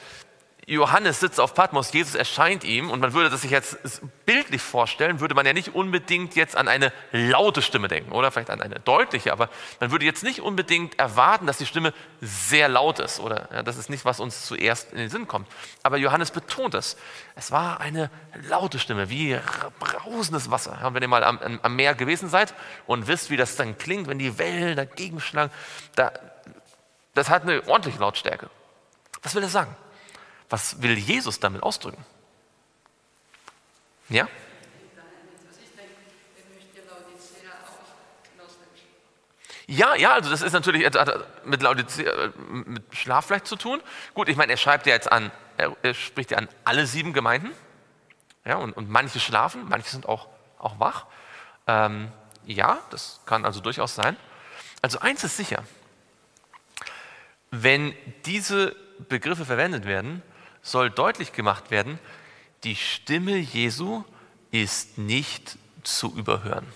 [0.66, 3.78] Johannes sitzt auf Patmos, Jesus erscheint ihm und man würde das sich jetzt
[4.24, 8.48] bildlich vorstellen, würde man ja nicht unbedingt jetzt an eine laute Stimme denken oder vielleicht
[8.50, 9.48] an eine deutliche, aber
[9.80, 13.76] man würde jetzt nicht unbedingt erwarten, dass die Stimme sehr laut ist oder ja, das
[13.76, 15.48] ist nicht, was uns zuerst in den Sinn kommt.
[15.82, 16.96] Aber Johannes betont es.
[17.34, 18.08] Es war eine
[18.48, 19.36] laute Stimme, wie
[19.80, 20.78] brausendes Wasser.
[20.80, 22.54] Ja, wenn ihr mal am, am, Meer gewesen seid
[22.86, 25.50] und wisst, wie das dann klingt, wenn die Wellen dagegen schlagen,
[25.96, 26.12] da,
[27.14, 28.48] das hat eine ordentliche Lautstärke.
[29.22, 29.74] Was will er sagen?
[30.52, 32.04] Was will Jesus damit ausdrücken?
[34.10, 34.28] Ja?
[39.66, 40.84] Ja, ja, also das ist natürlich
[41.44, 42.12] mit, Laodicea,
[42.50, 43.80] mit Schlaf vielleicht zu tun.
[44.12, 47.50] Gut, ich meine, er schreibt ja jetzt an, er, spricht ja an alle sieben Gemeinden.
[48.44, 51.06] Ja, und, und manche schlafen, manche sind auch, auch wach.
[51.66, 52.12] Ähm,
[52.44, 54.18] ja, das kann also durchaus sein.
[54.82, 55.64] Also eins ist sicher,
[57.50, 57.94] wenn
[58.26, 58.76] diese
[59.08, 60.22] Begriffe verwendet werden,
[60.62, 61.98] soll deutlich gemacht werden,
[62.64, 64.04] die Stimme Jesu
[64.50, 66.66] ist nicht zu überhören.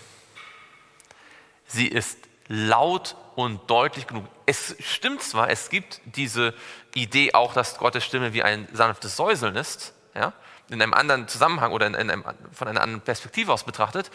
[1.66, 2.18] Sie ist
[2.48, 4.24] laut und deutlich genug.
[4.46, 6.54] Es stimmt zwar, es gibt diese
[6.94, 10.32] Idee auch, dass Gottes Stimme wie ein sanftes Säuseln ist, ja,
[10.68, 14.10] in einem anderen Zusammenhang oder in einem, von einer anderen Perspektive aus betrachtet,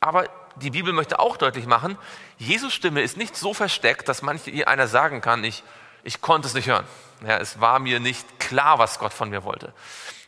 [0.00, 1.98] aber die Bibel möchte auch deutlich machen,
[2.36, 5.64] Jesus Stimme ist nicht so versteckt, dass manche einer sagen kann, ich,
[6.04, 6.86] ich konnte es nicht hören.
[7.26, 9.72] Ja, es war mir nicht klar, was Gott von mir wollte.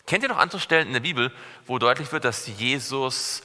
[0.07, 1.33] Kennt ihr noch andere Stellen in der Bibel,
[1.67, 3.43] wo deutlich wird, dass Jesus,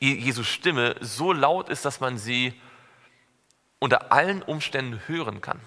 [0.00, 2.60] Jesus Stimme so laut ist, dass man sie
[3.78, 5.60] unter allen Umständen hören kann?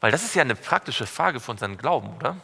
[0.00, 2.36] Weil das ist ja eine praktische Frage von seinem Glauben, oder?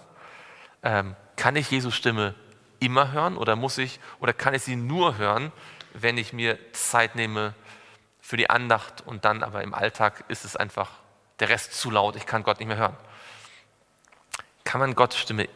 [0.82, 2.34] Ähm, kann ich Jesus Stimme
[2.78, 5.50] immer hören oder muss ich oder kann ich sie nur hören,
[5.92, 7.54] wenn ich mir Zeit nehme,
[8.28, 10.90] für die Andacht und dann aber im Alltag ist es einfach
[11.40, 12.94] der Rest zu laut, ich kann Gott nicht mehr hören.
[14.64, 15.48] Kann man Gottes Stimme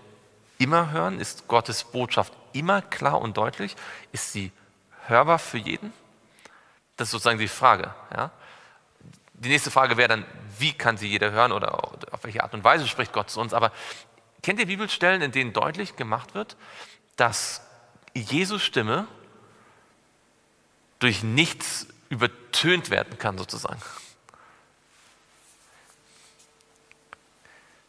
[0.56, 1.20] immer hören?
[1.20, 3.76] Ist Gottes Botschaft immer klar und deutlich?
[4.12, 4.52] Ist sie
[5.06, 5.92] hörbar für jeden?
[6.96, 7.92] Das ist sozusagen die Frage.
[8.16, 8.30] Ja?
[9.35, 10.24] Die nächste Frage wäre dann,
[10.58, 13.52] wie kann sie jeder hören oder auf welche Art und Weise spricht Gott zu uns?
[13.52, 13.70] Aber
[14.42, 16.56] kennt ihr Bibelstellen, in denen deutlich gemacht wird,
[17.16, 17.61] dass
[18.14, 19.06] Jesus Stimme
[21.00, 23.81] durch nichts übertönt werden kann, sozusagen.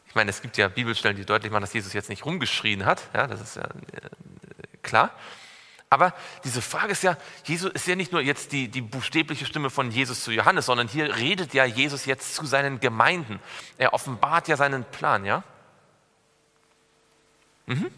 [0.08, 3.02] Ich meine, es gibt ja Bibelstellen, die deutlich machen, dass Jesus jetzt nicht rumgeschrien hat.
[3.14, 5.12] Ja, das ist ja äh, klar.
[5.90, 6.14] Aber
[6.46, 9.92] diese Frage ist ja, Jesus ist ja nicht nur jetzt die, die buchstäbliche Stimme von
[9.92, 13.42] Jesus zu Johannes, sondern hier redet ja Jesus jetzt zu seinen Gemeinden.
[13.78, 15.44] Er offenbart ja seinen Plan, ja?
[17.66, 17.92] Mhm.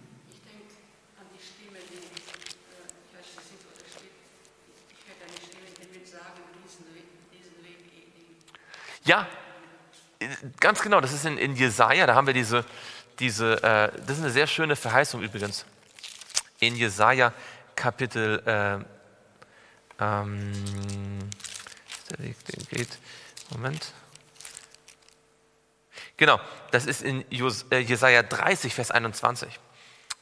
[9.06, 9.28] Ja,
[10.60, 12.65] ganz genau, das ist in, in Jesaja, da haben wir diese,
[13.20, 15.65] diese äh, das ist eine sehr schöne Verheißung übrigens.
[16.60, 17.34] In Jesaja
[17.76, 21.30] Kapitel, äh, ähm,
[22.10, 22.98] der Weg, den geht,
[23.52, 23.94] Moment.
[26.18, 26.39] Genau,
[26.72, 29.60] das ist in äh, Jesaja 30, Vers 21.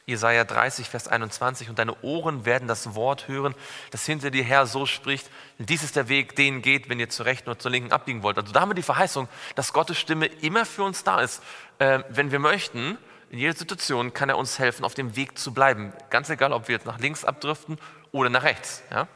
[0.06, 1.68] Jesaja 30, Vers 21.
[1.70, 3.54] Und deine Ohren werden das Wort hören,
[3.90, 5.30] das hinter dir her so spricht.
[5.58, 8.38] Dies ist der Weg, den geht, wenn ihr zur rechten oder zur linken abbiegen wollt.
[8.38, 11.42] Also da haben wir die Verheißung, dass Gottes Stimme immer für uns da ist.
[11.78, 12.98] Äh, wenn wir möchten,
[13.30, 15.92] in jeder Situation kann er uns helfen, auf dem Weg zu bleiben.
[16.10, 17.78] Ganz egal, ob wir jetzt nach links abdriften
[18.12, 18.82] oder nach rechts.
[18.90, 19.08] Ja?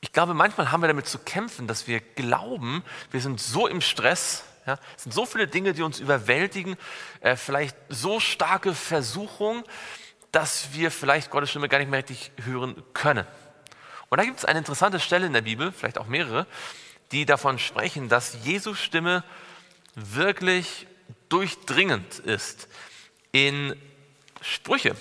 [0.00, 3.80] Ich glaube, manchmal haben wir damit zu kämpfen, dass wir glauben, wir sind so im
[3.80, 6.76] Stress, ja, es sind so viele Dinge, die uns überwältigen,
[7.20, 9.62] äh, vielleicht so starke Versuchungen,
[10.32, 13.26] dass wir vielleicht Gottes Stimme gar nicht mehr richtig hören können.
[14.08, 16.46] Und da gibt es eine interessante Stelle in der Bibel, vielleicht auch mehrere,
[17.12, 19.22] die davon sprechen, dass Jesu Stimme
[19.94, 20.86] wirklich
[21.28, 22.68] durchdringend ist.
[23.32, 23.76] In
[24.40, 24.96] Sprüche,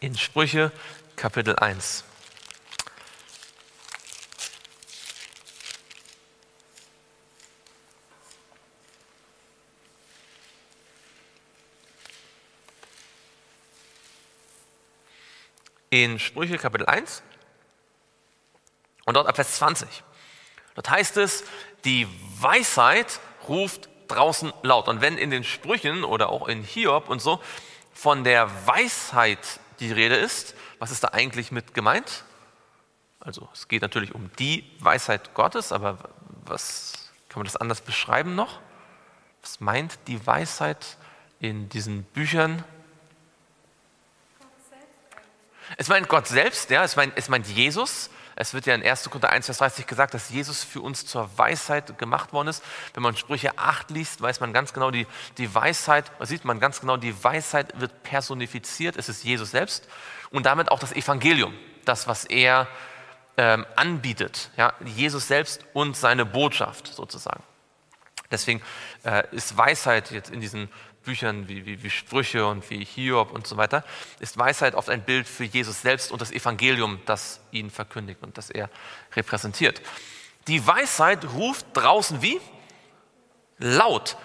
[0.00, 0.72] in Sprüche
[1.16, 2.04] Kapitel 1.
[15.92, 17.22] in Sprüche Kapitel 1
[19.04, 20.02] und dort ab Vers 20.
[20.74, 21.44] Dort heißt es,
[21.84, 22.08] die
[22.40, 24.88] Weisheit ruft draußen laut.
[24.88, 27.42] Und wenn in den Sprüchen oder auch in Hiob und so
[27.92, 32.24] von der Weisheit die Rede ist, was ist da eigentlich mit gemeint?
[33.20, 35.98] Also es geht natürlich um die Weisheit Gottes, aber
[36.46, 38.60] was kann man das anders beschreiben noch?
[39.42, 40.96] Was meint die Weisheit
[41.38, 42.64] in diesen Büchern?
[45.76, 48.10] Es meint Gott selbst, ja, es meint, es meint Jesus.
[48.34, 49.04] Es wird ja in 1.
[49.04, 52.62] Korinther 1, Vers 30 gesagt, dass Jesus für uns zur Weisheit gemacht worden ist.
[52.94, 55.06] Wenn man Sprüche 8 liest, weiß man ganz genau, die,
[55.36, 58.96] die Weisheit, sieht man ganz genau, die Weisheit wird personifiziert.
[58.96, 59.86] Es ist Jesus selbst
[60.30, 61.54] und damit auch das Evangelium,
[61.84, 62.68] das, was er
[63.36, 64.50] ähm, anbietet.
[64.56, 67.42] Ja, Jesus selbst und seine Botschaft sozusagen.
[68.30, 68.62] Deswegen
[69.04, 70.70] äh, ist Weisheit jetzt in diesen
[71.02, 73.84] Büchern wie, wie, wie, Sprüche und wie Hiob und so weiter,
[74.20, 78.38] ist Weisheit oft ein Bild für Jesus selbst und das Evangelium, das ihn verkündigt und
[78.38, 78.70] das er
[79.14, 79.82] repräsentiert.
[80.48, 82.40] Die Weisheit ruft draußen wie?
[83.58, 84.16] Laut.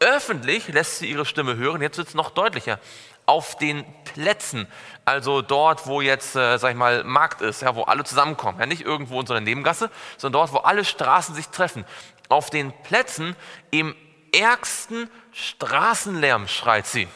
[0.00, 1.82] Öffentlich lässt sie ihre Stimme hören.
[1.82, 2.78] Jetzt wird es noch deutlicher.
[3.24, 4.68] Auf den Plätzen,
[5.04, 8.60] also dort, wo jetzt, äh, sag ich mal, Markt ist, ja, wo alle zusammenkommen.
[8.60, 11.84] Ja, nicht irgendwo in so einer Nebengasse, sondern dort, wo alle Straßen sich treffen.
[12.28, 13.34] Auf den Plätzen
[13.70, 13.96] im
[14.36, 17.08] ärgsten Straßenlärm, schreit sie.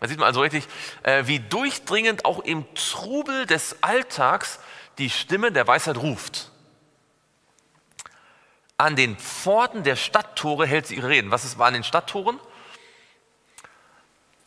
[0.00, 0.66] Da sieht man also richtig,
[1.02, 4.58] äh, wie durchdringend auch im Trubel des Alltags
[4.98, 6.50] die Stimme der Weisheit ruft.
[8.78, 11.30] An den Pforten der Stadttore hält sie ihre Reden.
[11.30, 12.38] Was ist, war an den Stadttoren?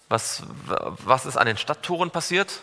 [0.08, 2.62] Was, was ist an den Stadttoren passiert?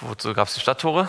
[0.00, 1.08] Wozu gab es die Stadttore?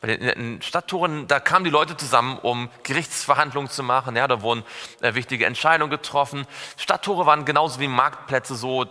[0.00, 4.16] Bei den Stadttoren, da kamen die Leute zusammen, um Gerichtsverhandlungen zu machen.
[4.16, 4.64] Ja, da wurden
[5.02, 6.46] äh, wichtige Entscheidungen getroffen.
[6.78, 8.86] Stadttore waren genauso wie Marktplätze so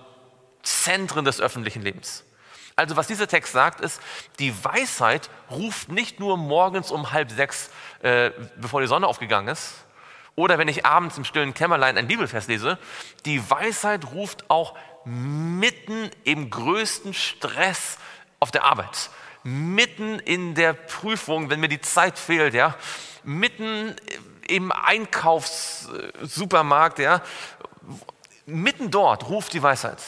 [0.62, 2.26] Zentren des öffentlichen Lebens.
[2.76, 4.00] Also was dieser Text sagt, ist,
[4.38, 9.86] die Weisheit ruft nicht nur morgens um halb sechs, äh, bevor die Sonne aufgegangen ist,
[10.36, 12.78] oder wenn ich abends im stillen Kämmerlein ein Bibelfest lese.
[13.26, 17.98] Die Weisheit ruft auch mitten im größten Stress
[18.39, 19.10] auf der Arbeit
[19.43, 22.75] mitten in der Prüfung, wenn mir die Zeit fehlt, ja,
[23.23, 23.95] mitten
[24.47, 27.23] im Einkaufssupermarkt, ja,
[28.45, 30.02] mitten dort ruft die Weisheit.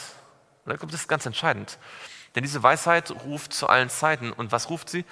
[0.64, 1.78] Und das ist ganz entscheidend.
[2.34, 4.32] Denn diese Weisheit ruft zu allen Zeiten.
[4.32, 5.04] Und was ruft sie?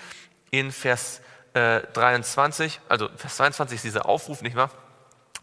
[0.50, 1.20] In Vers
[1.54, 4.70] äh, 23, also Vers 22 ist dieser Aufruf, nicht wahr?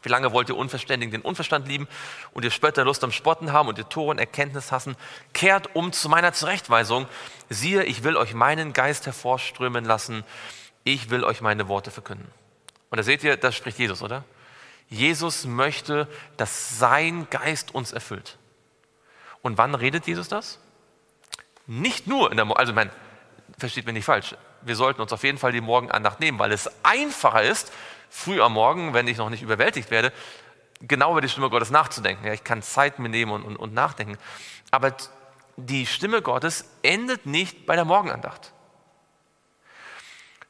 [0.03, 1.87] Wie lange wollt ihr Unverständigen den Unverstand lieben
[2.33, 4.95] und ihr Spötter Lust am Spotten haben und ihr Toren Erkenntnis hassen?
[5.33, 7.07] Kehrt um zu meiner Zurechtweisung.
[7.49, 10.23] Siehe, ich will euch meinen Geist hervorströmen lassen.
[10.83, 12.29] Ich will euch meine Worte verkünden.
[12.89, 14.23] Und da seht ihr, das spricht Jesus, oder?
[14.89, 16.07] Jesus möchte,
[16.37, 18.37] dass sein Geist uns erfüllt.
[19.41, 20.59] Und wann redet Jesus das?
[21.65, 22.89] Nicht nur in der, Mo also mein,
[23.57, 24.35] versteht mich nicht falsch.
[24.61, 27.71] Wir sollten uns auf jeden Fall die Morgenandacht nehmen, weil es einfacher ist,
[28.09, 30.11] früh am Morgen, wenn ich noch nicht überwältigt werde,
[30.81, 32.25] genau über die Stimme Gottes nachzudenken.
[32.25, 34.17] Ja, ich kann Zeit mir nehmen und, und, und nachdenken.
[34.71, 34.95] Aber
[35.55, 38.53] die Stimme Gottes endet nicht bei der Morgenandacht.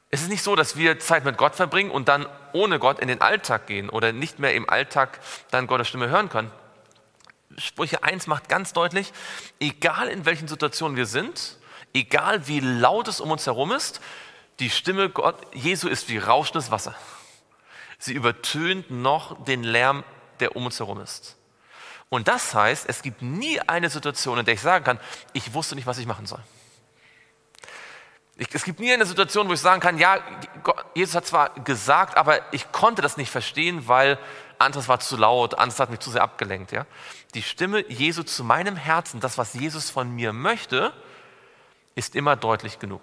[0.09, 3.07] Es ist nicht so, dass wir Zeit mit Gott verbringen und dann ohne Gott in
[3.07, 5.19] den Alltag gehen oder nicht mehr im Alltag
[5.51, 6.51] dann Gottes Stimme hören können.
[7.57, 9.11] Sprüche 1 macht ganz deutlich,
[9.59, 11.57] egal in welchen Situationen wir sind,
[11.93, 14.01] egal wie laut es um uns herum ist,
[14.59, 16.95] Die Stimme Gott, Jesu ist wie rauschendes Wasser.
[17.97, 20.03] Sie übertönt noch den Lärm,
[20.39, 21.35] der um uns herum ist.
[22.09, 24.99] Und das heißt, es gibt nie eine Situation, in der ich sagen kann,
[25.33, 26.41] ich wusste nicht, was ich machen soll.
[28.53, 30.19] Es gibt nie eine Situation, wo ich sagen kann, ja,
[30.93, 34.19] Jesus hat zwar gesagt, aber ich konnte das nicht verstehen, weil
[34.59, 36.71] anderes war zu laut, anderes hat mich zu sehr abgelenkt.
[36.71, 36.85] Ja?
[37.33, 40.93] Die Stimme Jesu zu meinem Herzen, das, was Jesus von mir möchte,
[41.95, 43.01] ist immer deutlich genug.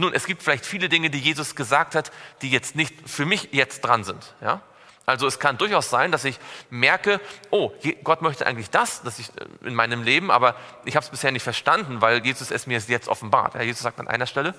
[0.00, 2.10] Nun, es gibt vielleicht viele Dinge, die Jesus gesagt hat,
[2.40, 4.34] die jetzt nicht für mich jetzt dran sind.
[4.40, 4.62] Ja?
[5.04, 6.38] Also es kann durchaus sein, dass ich
[6.70, 7.70] merke, oh,
[8.02, 11.32] Gott möchte eigentlich das, dass ich äh, in meinem Leben, aber ich habe es bisher
[11.32, 13.54] nicht verstanden, weil Jesus es mir jetzt offenbart.
[13.54, 14.54] Ja, Jesus sagt an einer Stelle,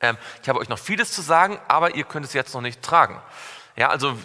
[0.00, 2.82] ähm, ich habe euch noch vieles zu sagen, aber ihr könnt es jetzt noch nicht
[2.82, 3.22] tragen.
[3.76, 4.18] Ja, also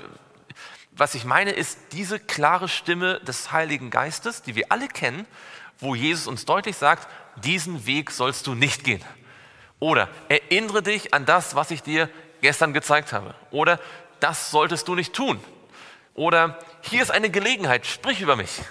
[0.93, 5.27] was ich meine ist diese klare Stimme des Heiligen Geistes, die wir alle kennen,
[5.77, 9.03] wo Jesus uns deutlich sagt, diesen Weg sollst du nicht gehen.
[9.83, 13.35] Oder erinnere dich an das, was ich dir gestern gezeigt habe.
[13.51, 13.81] Oder
[14.21, 15.41] das solltest du nicht tun.
[16.13, 18.61] Oder hier ist eine Gelegenheit, sprich über mich.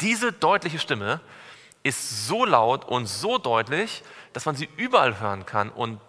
[0.00, 1.20] Diese deutliche Stimme
[1.82, 5.68] ist so laut und so deutlich, dass man sie überall hören kann.
[5.68, 6.00] Und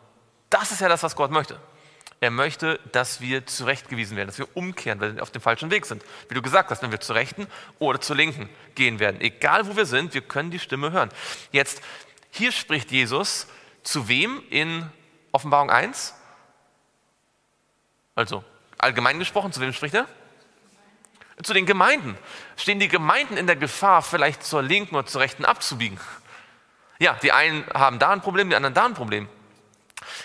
[0.49, 1.59] das ist ja das, was Gott möchte.
[2.21, 5.85] Er möchte, dass wir zurechtgewiesen werden, dass wir umkehren, wenn wir auf dem falschen Weg
[5.85, 6.01] sind.
[6.29, 7.45] Wie du gesagt hast, wenn wir zur rechten
[7.77, 9.19] oder zur linken gehen werden.
[9.19, 11.09] Egal wo wir sind, wir können die Stimme hören.
[11.51, 11.81] Jetzt,
[12.31, 13.47] hier spricht Jesus
[13.85, 14.89] zu wem in
[15.31, 16.13] Offenbarung 1?
[18.15, 18.43] Also
[18.77, 20.07] allgemein gesprochen, zu wem spricht er?
[21.43, 22.17] Zu den Gemeinden.
[22.55, 25.99] Stehen die Gemeinden in der Gefahr, vielleicht zur linken oder zur rechten abzubiegen?
[26.97, 29.27] Ja, die einen haben da ein Problem, die anderen da ein Problem.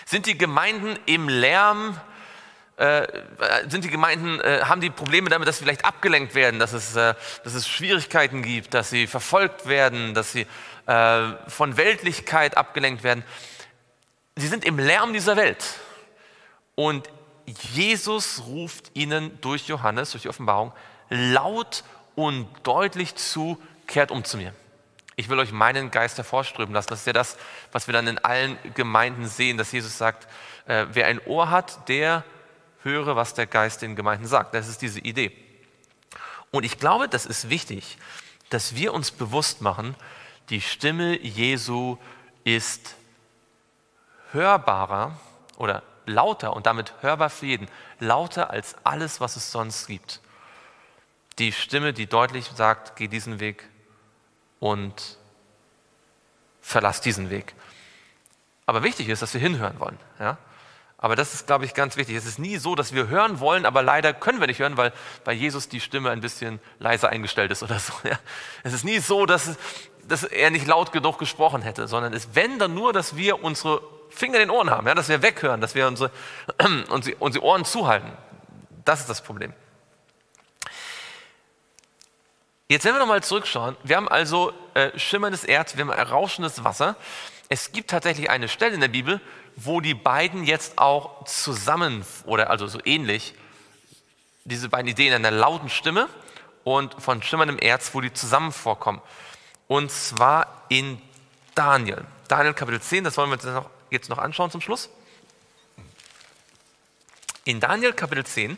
[0.05, 1.99] Sind die Gemeinden im Lärm,
[2.77, 3.05] äh,
[3.67, 6.95] sind die Gemeinden, äh, haben die Probleme damit, dass sie vielleicht abgelenkt werden, dass es,
[6.95, 10.47] äh, dass es Schwierigkeiten gibt, dass sie verfolgt werden, dass sie
[10.85, 13.23] äh, von Weltlichkeit abgelenkt werden?
[14.41, 15.63] Sie sind im Lärm dieser Welt.
[16.73, 17.07] Und
[17.45, 20.71] Jesus ruft ihnen durch Johannes, durch die Offenbarung,
[21.09, 21.83] laut
[22.15, 24.55] und deutlich zu, kehrt um zu mir.
[25.15, 26.89] Ich will euch meinen Geist hervorströmen lassen.
[26.89, 27.37] Das ist ja das,
[27.71, 30.27] was wir dann in allen Gemeinden sehen, dass Jesus sagt,
[30.65, 32.23] äh, wer ein Ohr hat, der
[32.81, 34.55] höre, was der Geist den Gemeinden sagt.
[34.55, 35.37] Das ist diese Idee.
[36.49, 37.99] Und ich glaube, das ist wichtig,
[38.49, 39.93] dass wir uns bewusst machen,
[40.49, 41.97] die Stimme Jesu
[42.43, 42.95] ist
[44.33, 45.17] hörbarer
[45.57, 47.67] oder lauter und damit hörbar für jeden,
[47.99, 50.21] lauter als alles, was es sonst gibt.
[51.39, 53.67] Die Stimme, die deutlich sagt, geh diesen Weg
[54.59, 55.17] und
[56.61, 57.53] verlass diesen Weg.
[58.65, 59.97] Aber wichtig ist, dass wir hinhören wollen.
[60.19, 60.37] Ja?
[60.97, 62.15] Aber das ist, glaube ich, ganz wichtig.
[62.15, 64.93] Es ist nie so, dass wir hören wollen, aber leider können wir nicht hören, weil
[65.23, 67.93] bei Jesus die Stimme ein bisschen leiser eingestellt ist oder so.
[68.03, 68.19] Ja?
[68.63, 69.57] Es ist nie so, dass,
[70.07, 73.81] dass er nicht laut genug gesprochen hätte, sondern es, wenn dann nur, dass wir unsere
[74.11, 76.11] Finger in den Ohren haben, ja, dass wir weghören, dass wir unsere,
[76.89, 78.11] unsere, Ohren zuhalten.
[78.85, 79.53] Das ist das Problem.
[82.67, 86.95] Jetzt, wenn wir nochmal zurückschauen, wir haben also äh, schimmerndes Erz, wir haben rauschendes Wasser.
[87.49, 89.19] Es gibt tatsächlich eine Stelle in der Bibel,
[89.57, 93.33] wo die beiden jetzt auch zusammen oder also so ähnlich,
[94.45, 96.07] diese beiden Ideen einer lauten Stimme
[96.63, 99.01] und von schimmerndem Erz, wo die zusammen vorkommen.
[99.67, 101.01] Und zwar in
[101.55, 102.05] Daniel.
[102.27, 104.89] Daniel Kapitel 10, das wollen wir uns noch jetzt noch anschauen zum Schluss.
[107.43, 108.57] In Daniel Kapitel 10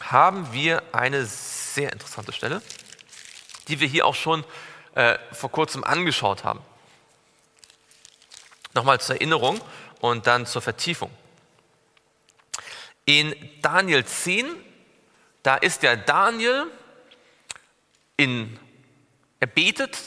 [0.00, 2.62] haben wir eine sehr interessante Stelle,
[3.68, 4.44] die wir hier auch schon
[4.94, 6.60] äh, vor kurzem angeschaut haben.
[8.74, 9.60] Nochmal zur Erinnerung
[10.00, 11.10] und dann zur Vertiefung.
[13.04, 14.46] In Daniel 10,
[15.42, 16.66] da ist der Daniel
[18.16, 18.58] in,
[19.40, 19.98] er betet.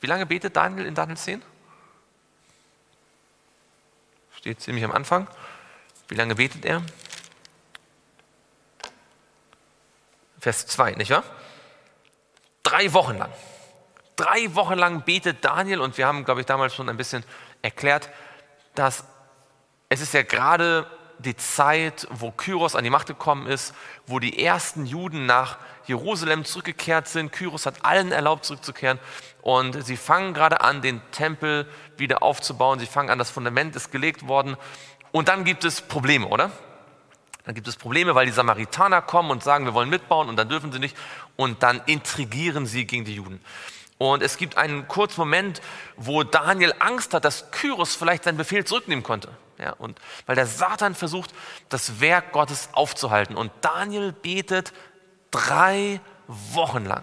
[0.00, 1.42] Wie lange betet Daniel in Daniel 10?
[4.44, 5.26] Steht ziemlich am Anfang.
[6.08, 6.82] Wie lange betet er?
[10.38, 11.24] Vers 2, nicht wahr?
[12.62, 13.32] Drei Wochen lang.
[14.16, 17.24] Drei Wochen lang betet Daniel und wir haben, glaube ich, damals schon ein bisschen
[17.62, 18.10] erklärt,
[18.74, 19.04] dass
[19.88, 20.86] es ist ja gerade
[21.20, 23.74] die Zeit, wo Kyros an die Macht gekommen ist,
[24.06, 27.32] wo die ersten Juden nach Jerusalem zurückgekehrt sind.
[27.32, 28.98] Kyros hat allen erlaubt, zurückzukehren.
[29.44, 31.68] Und sie fangen gerade an, den Tempel
[31.98, 32.78] wieder aufzubauen.
[32.78, 34.56] Sie fangen an, das Fundament ist gelegt worden.
[35.12, 36.50] Und dann gibt es Probleme, oder?
[37.44, 40.48] Dann gibt es Probleme, weil die Samaritaner kommen und sagen, wir wollen mitbauen und dann
[40.48, 40.96] dürfen sie nicht.
[41.36, 43.38] Und dann intrigieren sie gegen die Juden.
[43.98, 45.60] Und es gibt einen kurzen Moment,
[45.98, 49.28] wo Daniel Angst hat, dass Kyros vielleicht seinen Befehl zurücknehmen konnte.
[49.58, 51.34] Ja, und weil der Satan versucht,
[51.68, 53.36] das Werk Gottes aufzuhalten.
[53.36, 54.72] Und Daniel betet
[55.30, 57.02] drei Wochen lang.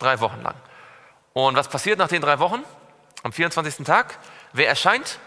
[0.00, 0.56] Drei Wochen lang.
[1.34, 2.64] Und was passiert nach den drei Wochen?
[3.22, 3.84] Am 24.
[3.84, 4.18] Tag?
[4.52, 5.18] Wer erscheint?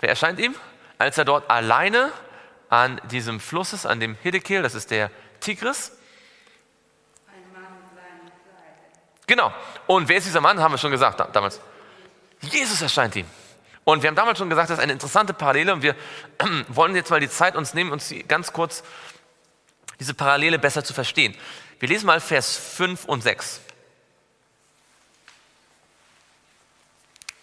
[0.00, 0.54] Wer erscheint ihm?
[0.98, 2.10] Als er dort alleine
[2.70, 5.10] an diesem Fluss ist, an dem Hiddekel, das ist der
[5.40, 5.92] Tigris.
[7.28, 9.26] Ein Mann in.
[9.26, 9.52] Genau.
[9.86, 10.58] Und wer ist dieser Mann?
[10.60, 11.60] Haben wir schon gesagt da- damals.
[12.40, 13.26] Jesus erscheint ihm.
[13.84, 15.94] Und wir haben damals schon gesagt, das ist eine interessante Parallele und wir
[16.68, 18.82] wollen jetzt mal die Zeit uns nehmen, uns ganz kurz
[20.00, 21.36] diese Parallele besser zu verstehen.
[21.78, 23.60] Wir lesen mal Vers 5 und 6.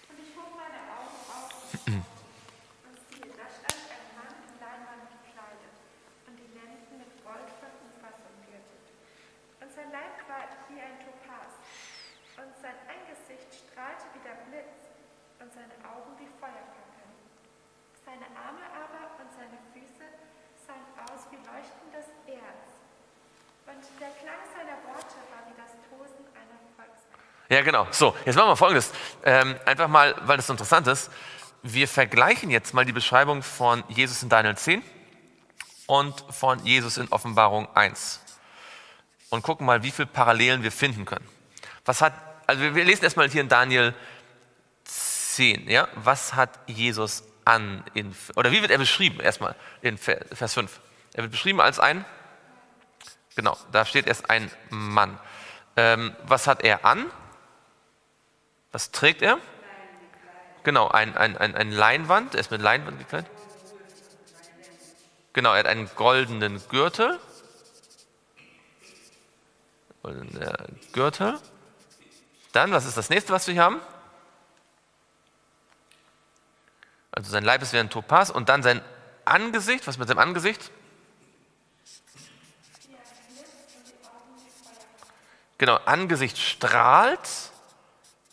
[0.09, 1.53] Und ich hob meine Augen auf
[1.85, 5.77] und siehe, da stand ein Mann in Leinwand gekleidet
[6.25, 8.81] und die Lenden mit Gold von Ufers umgürtet.
[9.61, 11.53] Und sein Leib war wie ein Topas
[12.41, 14.81] und sein Angesicht strahlte wie der Blitz
[15.45, 17.13] und seine Augen wie Feuerfackeln.
[18.01, 20.09] Seine Arme aber und seine Füße
[20.65, 22.81] sahen aus wie leuchtendes Erz.
[23.65, 27.42] Und der Klang seiner Worte war wie das Tosen einer Volksmenge.
[27.53, 27.85] Ja, genau.
[27.91, 28.91] So, jetzt machen wir folgendes.
[29.23, 31.11] Ähm, einfach mal, weil das so interessant ist.
[31.61, 34.81] Wir vergleichen jetzt mal die Beschreibung von Jesus in Daniel 10
[35.85, 38.21] und von Jesus in Offenbarung 1
[39.29, 41.27] und gucken mal, wie viele Parallelen wir finden können.
[41.85, 42.13] Was hat,
[42.47, 43.93] also wir, lesen erstmal hier in Daniel
[44.85, 45.87] 10, ja?
[45.93, 50.79] Was hat Jesus an in, oder wie wird er beschrieben erstmal in Ver- Vers 5?
[51.13, 52.03] Er wird beschrieben als ein,
[53.35, 55.19] genau, da steht erst ein Mann.
[55.77, 57.05] Ähm, was hat er an?
[58.73, 59.39] Was trägt er?
[60.63, 62.33] Genau, ein, ein, ein, ein Leinwand.
[62.33, 63.31] Er ist mit Leinwand gekleidet.
[65.31, 67.19] Genau, er hat einen goldenen Gürtel.
[70.01, 71.39] Goldener Gürtel.
[72.51, 73.79] Dann, was ist das nächste, was wir hier haben?
[77.11, 78.81] Also sein Leib ist wie ein Topaz und dann sein
[79.23, 79.85] Angesicht.
[79.85, 80.71] Was mit seinem Angesicht?
[85.59, 87.19] Genau, Angesicht strahlt,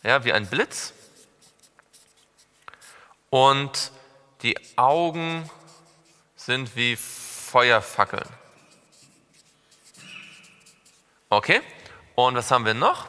[0.03, 0.93] ja, wie ein Blitz.
[3.29, 3.91] Und
[4.41, 5.49] die Augen
[6.35, 8.27] sind wie Feuerfackeln.
[11.29, 11.61] Okay,
[12.15, 13.07] und was haben wir noch?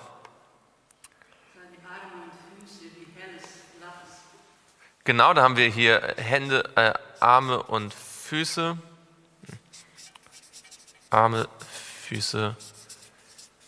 [5.04, 8.78] Genau, da haben wir hier Hände, äh, Arme und Füße.
[11.10, 11.48] Arme,
[12.06, 12.56] Füße,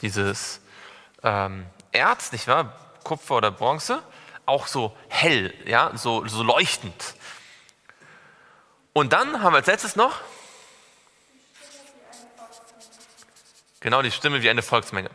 [0.01, 0.61] dieses
[1.25, 2.84] ähm, Erz, nicht wahr?
[3.05, 4.03] Kupfer oder Bronze,
[4.47, 7.15] auch so hell, ja, so, so leuchtend.
[8.93, 10.21] Und dann haben wir als letztes noch
[13.81, 15.11] genau die Stimme wie eine Volksmenge.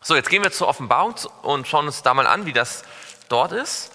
[0.00, 2.84] So, jetzt gehen wir zur Offenbarung und schauen uns da mal an, wie das
[3.28, 3.90] dort ist.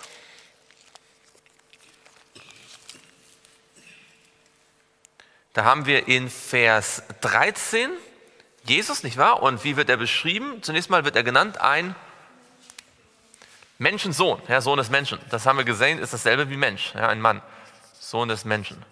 [5.54, 7.92] Da haben wir in Vers 13
[8.64, 9.42] Jesus, nicht wahr?
[9.42, 10.62] Und wie wird er beschrieben?
[10.62, 11.96] Zunächst mal wird er genannt ein
[13.80, 15.20] Menschensohn, ja, Sohn des Menschen.
[15.30, 17.42] Das haben wir gesehen, ist dasselbe wie Mensch, ja, ein Mann.
[18.00, 18.84] Sohn des Menschen.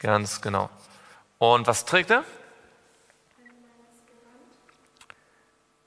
[0.00, 0.68] Ganz genau.
[1.38, 2.24] Und was trägt er?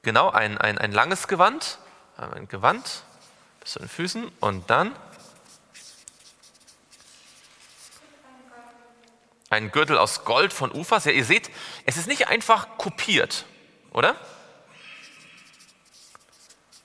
[0.03, 1.79] Genau, ein, ein, ein langes Gewand,
[2.17, 3.03] ein Gewand
[3.59, 4.95] bis zu den Füßen und dann
[9.53, 11.05] ein Gürtel aus Gold von Ufers.
[11.05, 11.49] Ja, ihr seht,
[11.85, 13.45] es ist nicht einfach kopiert,
[13.91, 14.15] oder?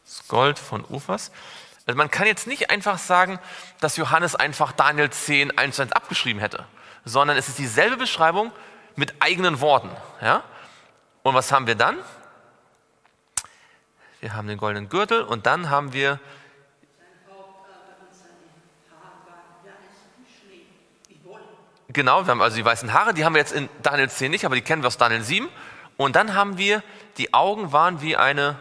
[0.04, 1.30] Das Gold von Ufers.
[1.86, 3.38] Also man kann jetzt nicht einfach sagen,
[3.80, 6.66] dass Johannes einfach Daniel 10 eins zu eins abgeschrieben hätte,
[7.04, 8.52] sondern es ist dieselbe Beschreibung
[8.94, 9.90] mit eigenen Worten.
[10.20, 10.42] Ja?
[11.22, 11.98] Und was haben wir dann?
[14.20, 16.18] Wir haben den goldenen Gürtel und dann haben wir
[16.98, 18.50] Sein Haupt aber und seine
[18.90, 20.66] Haare waren weiß wie Schnee,
[21.08, 21.44] wie Wolle.
[21.90, 24.44] Genau, wir haben also die weißen Haare, die haben wir jetzt in Daniel 10 nicht,
[24.44, 25.48] aber die kennen wir aus Daniel 7.
[25.96, 26.82] Und dann haben wir,
[27.16, 28.58] die Augen waren wie eine,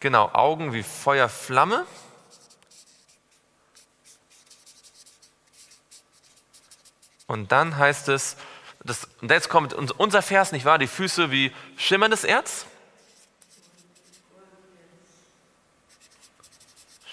[0.00, 1.86] genau, Augen wie Feuerflamme.
[7.28, 8.36] Und dann heißt es,
[8.84, 10.78] das, und jetzt kommt uns- unser Vers, nicht wahr?
[10.78, 12.66] Die Füße wie schimmerndes Erz.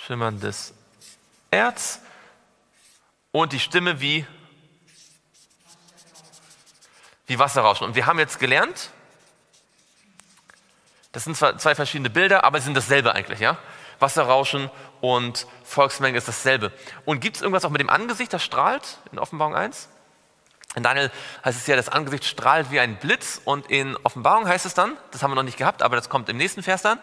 [0.06, 0.74] Schimmerndes
[1.50, 2.00] Erz.
[3.34, 4.26] Und die Stimme wie,
[7.26, 7.88] wie Wasserrauschen.
[7.88, 8.92] Und wir haben jetzt gelernt,
[11.12, 13.58] das sind zwar zwei verschiedene Bilder, aber sie sind dasselbe eigentlich, ja?
[14.00, 14.70] Wasserrauschen
[15.02, 16.72] und Volksmenge ist dasselbe.
[17.06, 19.90] Und gibt es irgendwas auch mit dem Angesicht, das strahlt in Offenbarung 1?
[20.76, 21.10] In Daniel
[21.44, 24.96] heißt es ja, das Angesicht strahlt wie ein Blitz und in Offenbarung heißt es dann,
[25.10, 27.00] das haben wir noch nicht gehabt, aber das kommt im nächsten Vers dann,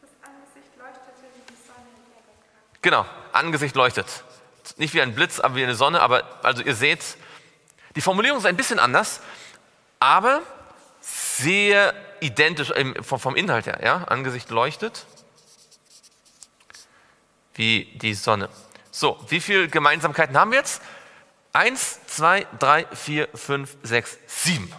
[0.00, 2.80] Das Angesicht leuchtete wie die Sonne in der.
[2.80, 4.24] Genau, Angesicht leuchtet.
[4.76, 6.00] Nicht wie ein Blitz, aber wie eine Sonne.
[6.00, 7.00] Aber also ihr seht,
[7.96, 9.20] die Formulierung ist ein bisschen anders,
[9.98, 10.42] aber
[11.00, 12.72] sehr identisch
[13.02, 13.80] vom Inhalt her.
[13.82, 14.04] Ja?
[14.04, 15.06] Angesicht leuchtet
[17.54, 18.48] wie die Sonne.
[18.90, 20.80] So, wie viele Gemeinsamkeiten haben wir jetzt?
[21.52, 24.72] Eins, zwei, drei, vier, fünf, sechs, sieben.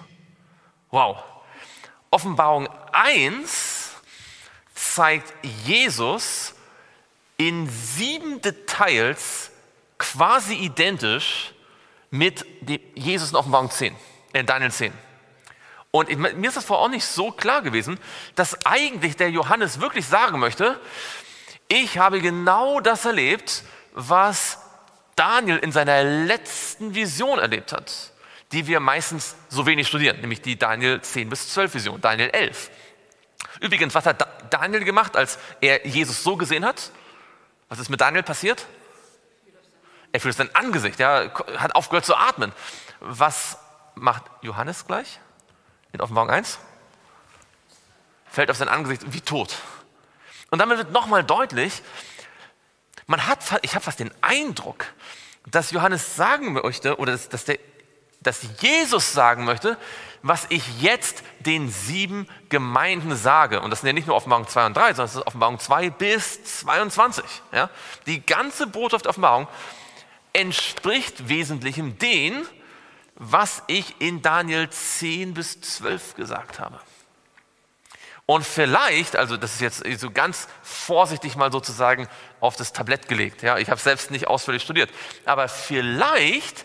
[0.89, 1.23] Wow.
[2.09, 3.91] Offenbarung 1
[4.73, 6.53] zeigt Jesus
[7.39, 9.49] in sieben Details
[9.97, 11.53] quasi identisch
[12.11, 12.45] mit
[12.95, 13.95] Jesus in Offenbarung 10,
[14.33, 14.91] in Daniel 10.
[15.91, 17.97] Und mir ist das vorher auch nicht so klar gewesen,
[18.35, 20.79] dass eigentlich der Johannes wirklich sagen möchte,
[21.69, 23.63] ich habe genau das erlebt,
[23.93, 24.59] was
[25.15, 28.11] Daniel in seiner letzten Vision erlebt hat,
[28.51, 32.69] die wir meistens so wenig studieren, nämlich die Daniel 10 bis 12 Vision, Daniel 11.
[33.61, 36.91] Übrigens, was hat Daniel gemacht, als er Jesus so gesehen hat?
[37.69, 38.65] Was ist mit Daniel passiert?
[40.11, 42.51] Er fühlt sein Angesicht, er hat aufgehört zu atmen.
[42.99, 43.57] Was
[43.93, 45.19] macht Johannes gleich
[45.93, 46.57] in Offenbarung 1?
[48.31, 49.55] Fällt auf sein Angesicht wie tot.
[50.49, 51.83] Und damit wird nochmal deutlich,
[53.05, 54.85] man hat, ich habe fast den Eindruck,
[55.45, 57.59] dass Johannes sagen möchte, oder dass, dass, der,
[58.21, 59.77] dass Jesus sagen möchte,
[60.21, 63.61] was ich jetzt den sieben Gemeinden sage.
[63.61, 65.89] Und das sind ja nicht nur Offenbarung 2 und 3, sondern das ist Offenbarung 2
[65.91, 67.23] bis 22.
[67.53, 67.69] Ja?
[68.05, 69.47] Die ganze Botschaft der Offenbarung
[70.33, 72.45] entspricht wesentlichem dem,
[73.15, 76.79] was ich in Daniel 10 bis 12 gesagt habe.
[78.25, 82.07] Und vielleicht, also das ist jetzt so ganz vorsichtig mal sozusagen
[82.39, 83.41] auf das Tablett gelegt.
[83.41, 84.91] Ja, ich habe selbst nicht ausführlich studiert.
[85.25, 86.63] Aber vielleicht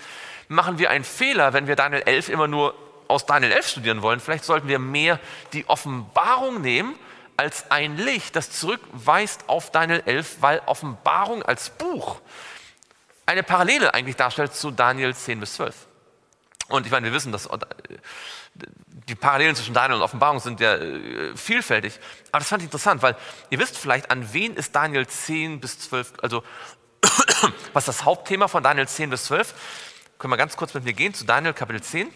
[0.48, 2.74] machen wir einen Fehler, wenn wir Daniel 11 immer nur
[3.08, 4.20] aus Daniel 11 studieren wollen.
[4.20, 5.18] Vielleicht sollten wir mehr
[5.52, 6.94] die Offenbarung nehmen
[7.36, 12.20] als ein Licht, das zurückweist auf Daniel 11, weil Offenbarung als Buch
[13.26, 15.74] eine Parallele eigentlich darstellt zu Daniel 10 bis 12.
[16.68, 17.48] Und ich meine, wir wissen, dass
[19.08, 21.98] die Parallelen zwischen Daniel und Offenbarung sind ja äh, vielfältig.
[22.30, 23.16] Aber das fand ich interessant, weil
[23.50, 26.42] ihr wisst vielleicht, an wen ist Daniel 10 bis 12, also
[27.72, 29.54] was das Hauptthema von Daniel 10 bis 12?
[30.24, 32.10] Können wir ganz kurz mit mir gehen zu Daniel Kapitel 10.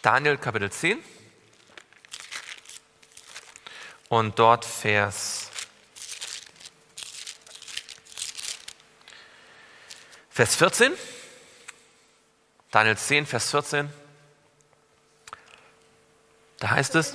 [0.00, 0.98] Daniel Kapitel 10
[4.08, 5.50] und dort Vers
[10.30, 10.94] Vers 14,
[12.70, 13.92] Daniel 10, Vers 14,
[16.60, 17.14] da heißt es,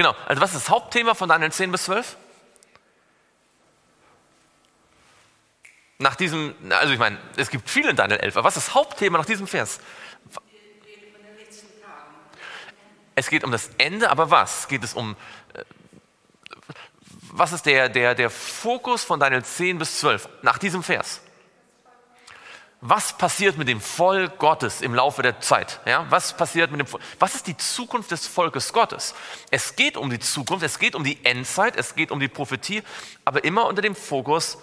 [0.00, 2.16] Genau, also was ist das Hauptthema von Daniel 10 bis 12?
[5.98, 8.74] Nach diesem, also ich meine, es gibt viele in Daniel 11, aber was ist das
[8.74, 9.78] Hauptthema nach diesem Vers?
[13.14, 14.68] Es geht um das Ende, aber was?
[14.68, 15.14] Geht es um,
[15.52, 15.64] äh,
[17.32, 21.20] was ist der, der, der Fokus von Daniel 10 bis 12 nach diesem Vers?
[22.82, 25.80] Was passiert mit dem Volk Gottes im Laufe der Zeit?
[25.84, 27.02] Ja, was passiert mit dem Volk?
[27.18, 29.14] Was ist die Zukunft des Volkes Gottes?
[29.50, 32.82] Es geht um die Zukunft, es geht um die Endzeit, es geht um die Prophetie,
[33.24, 34.56] aber immer unter dem Fokus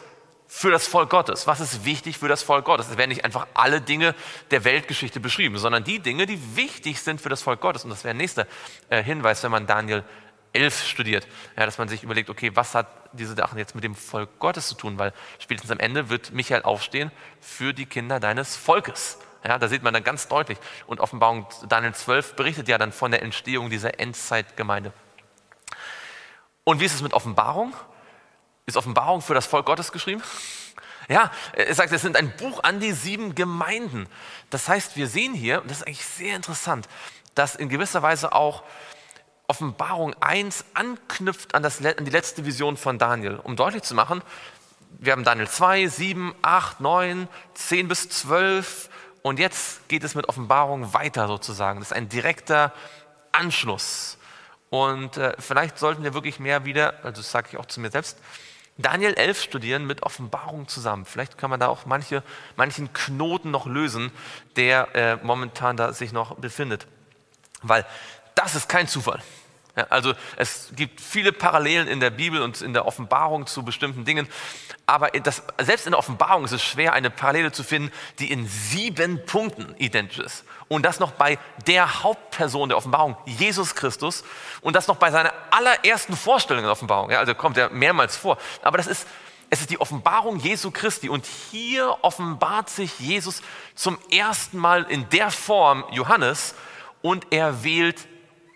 [0.47, 1.45] für das Volk Gottes?
[1.45, 2.89] Was ist wichtig für das Volk Gottes?
[2.89, 4.15] Es werden nicht einfach alle Dinge
[4.49, 7.83] der Weltgeschichte beschrieben, sondern die Dinge, die wichtig sind für das Volk Gottes.
[7.83, 8.47] Und das wäre ein nächster
[8.89, 10.03] äh, Hinweis, wenn man Daniel
[10.53, 13.95] 11 studiert, ja, dass man sich überlegt, okay, was hat diese Sachen jetzt mit dem
[13.95, 14.97] Volk Gottes zu tun?
[14.97, 19.19] Weil spätestens am Ende wird Michael aufstehen für die Kinder deines Volkes.
[19.45, 20.57] Ja, da sieht man dann ganz deutlich.
[20.87, 24.91] Und Offenbarung Daniel 12 berichtet ja dann von der Entstehung dieser Endzeitgemeinde.
[26.63, 27.73] Und wie ist es mit Offenbarung?
[28.65, 30.21] Ist Offenbarung für das Volk Gottes geschrieben?
[31.07, 34.09] Ja, es sagt, es sind ein Buch an die sieben Gemeinden.
[34.49, 36.89] Das heißt, wir sehen hier, und das ist eigentlich sehr interessant,
[37.33, 38.63] dass in gewisser Weise auch
[39.47, 44.21] Offenbarung 1 anknüpft an, das, an die letzte Vision von Daniel, um deutlich zu machen,
[44.99, 48.89] wir haben Daniel 2, 7, 8, 9, 10 bis 12
[49.21, 51.79] und jetzt geht es mit Offenbarung weiter sozusagen.
[51.79, 52.73] Das ist ein direkter
[53.31, 54.17] Anschluss.
[54.69, 57.91] Und äh, vielleicht sollten wir wirklich mehr wieder, also das sage ich auch zu mir
[57.91, 58.17] selbst,
[58.77, 61.05] Daniel 11 studieren mit Offenbarung zusammen.
[61.05, 62.21] Vielleicht kann man da auch manche,
[62.57, 64.11] manchen Knoten noch lösen,
[64.55, 66.87] der äh, momentan da sich noch befindet.
[67.63, 67.85] Weil
[68.37, 69.21] das ist kein Zufall.
[69.75, 74.05] Ja, also es gibt viele Parallelen in der Bibel und in der Offenbarung zu bestimmten
[74.05, 74.27] Dingen,
[74.87, 78.47] aber das, selbst in der Offenbarung ist es schwer, eine Parallele zu finden, die in
[78.47, 80.45] sieben Punkten identisch ist.
[80.67, 84.23] Und das noch bei der Hauptperson der Offenbarung, Jesus Christus,
[84.61, 87.11] und das noch bei seiner allerersten Vorstellung in der Offenbarung.
[87.11, 88.39] Ja, also kommt er mehrmals vor.
[88.63, 89.07] Aber das ist
[89.49, 91.07] Es ist die Offenbarung Jesu Christi.
[91.07, 93.41] Und hier offenbart sich Jesus
[93.75, 96.53] zum ersten Mal in der Form Johannes
[97.01, 98.07] und er wählt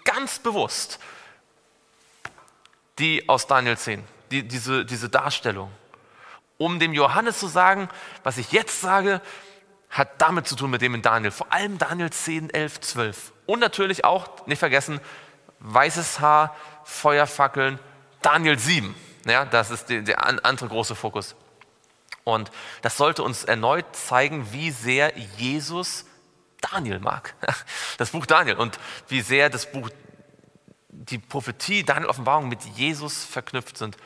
[0.04, 1.00] ganz bewusst
[3.00, 5.72] die aus Daniel 10, die, diese, diese Darstellung,
[6.58, 7.90] um dem Johannes zu sagen,
[8.24, 9.22] was ich jetzt sage,
[9.90, 11.32] hat damit zu tun mit dem in Daniel.
[11.32, 13.34] Vor allem Daniel 10, 11, 12.
[13.46, 15.02] Und natürlich auch, nicht vergessen,
[15.60, 17.80] weißes Haar, Feuerfackeln,
[18.22, 18.96] Daniel 7.
[19.26, 21.36] Ja, das ist der, der andere große Fokus.
[22.24, 22.52] Und
[22.84, 26.06] das sollte uns erneut zeigen, wie sehr Jesus
[26.62, 27.36] Daniel mag.
[27.98, 29.90] Das Buch Daniel und wie sehr das Buch,
[30.90, 33.98] die Prophetie, Daniel Offenbarung mit Jesus verknüpft sind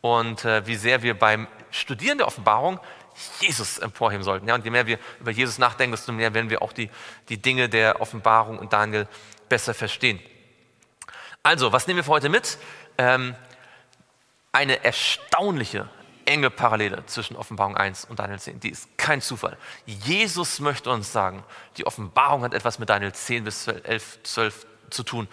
[0.00, 2.80] und äh, wie sehr wir beim Studieren der Offenbarung
[3.40, 4.48] Jesus emporheben sollten.
[4.48, 6.90] Ja, und je mehr wir über Jesus nachdenken, desto mehr werden wir auch die,
[7.28, 9.06] die Dinge der Offenbarung und Daniel
[9.48, 10.20] besser verstehen.
[11.42, 12.58] Also, was nehmen wir für heute mit?
[12.98, 13.34] Ähm,
[14.52, 15.88] eine erstaunliche,
[16.30, 18.60] enge Parallele zwischen Offenbarung 1 und Daniel 10.
[18.60, 19.56] Die ist kein Zufall.
[19.84, 21.42] Jesus möchte uns sagen,
[21.76, 25.28] die Offenbarung hat etwas mit Daniel 10 bis 11, 12 zu tun.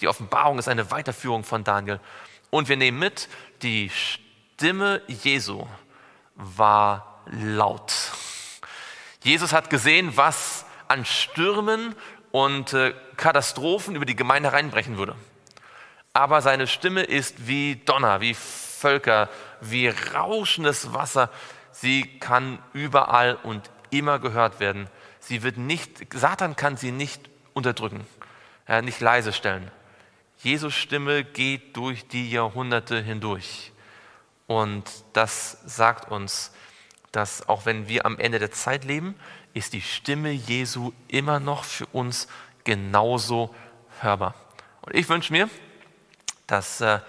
[0.00, 1.98] Die Offenbarung ist eine Weiterführung von Daniel.
[2.50, 3.28] Und wir nehmen mit,
[3.62, 5.66] die Stimme Jesu
[6.36, 7.92] war laut.
[9.24, 11.96] Jesus hat gesehen, was an Stürmen
[12.30, 15.16] und äh, Katastrophen über die Gemeinde reinbrechen würde
[16.18, 18.34] aber seine Stimme ist wie Donner, wie
[18.78, 19.28] Völker,
[19.60, 21.30] wie rauschendes Wasser.
[21.72, 24.88] Sie kann überall und immer gehört werden.
[25.20, 28.06] Sie wird nicht, Satan kann sie nicht unterdrücken,
[28.66, 29.70] äh, nicht leise stellen.
[30.38, 33.72] Jesus Stimme geht durch die Jahrhunderte hindurch.
[34.46, 36.52] Und das sagt uns,
[37.12, 39.14] dass auch wenn wir am Ende der Zeit leben,
[39.54, 42.28] ist die Stimme Jesu immer noch für uns
[42.64, 43.54] genauso
[44.00, 44.34] hörbar.
[44.82, 45.50] Und ich wünsche mir,
[46.46, 47.00] dass äh,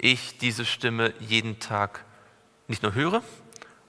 [0.00, 2.04] ich diese Stimme jeden Tag
[2.68, 3.22] nicht nur höre,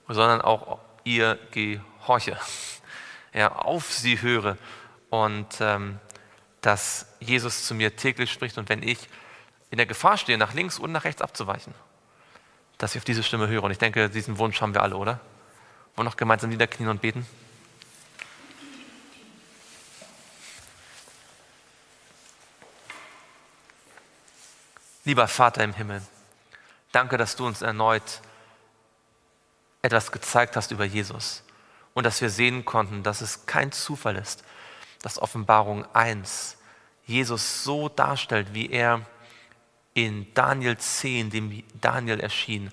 [0.07, 2.37] sondern auch ihr gehorche,
[3.33, 4.57] ja, auf sie höre
[5.09, 5.99] und ähm,
[6.61, 9.09] dass Jesus zu mir täglich spricht und wenn ich
[9.71, 11.73] in der Gefahr stehe, nach links und nach rechts abzuweichen,
[12.77, 13.63] dass ich auf diese Stimme höre.
[13.63, 15.19] Und ich denke, diesen Wunsch haben wir alle, oder?
[15.95, 17.25] Wollen noch gemeinsam niederknien und beten?
[25.03, 26.03] Lieber Vater im Himmel,
[26.91, 28.21] danke, dass du uns erneut
[29.81, 31.43] etwas gezeigt hast über Jesus
[31.95, 34.43] und dass wir sehen konnten, dass es kein Zufall ist,
[35.01, 36.55] dass Offenbarung 1
[37.07, 39.01] Jesus so darstellt, wie er
[39.95, 42.71] in Daniel 10, dem Daniel erschien,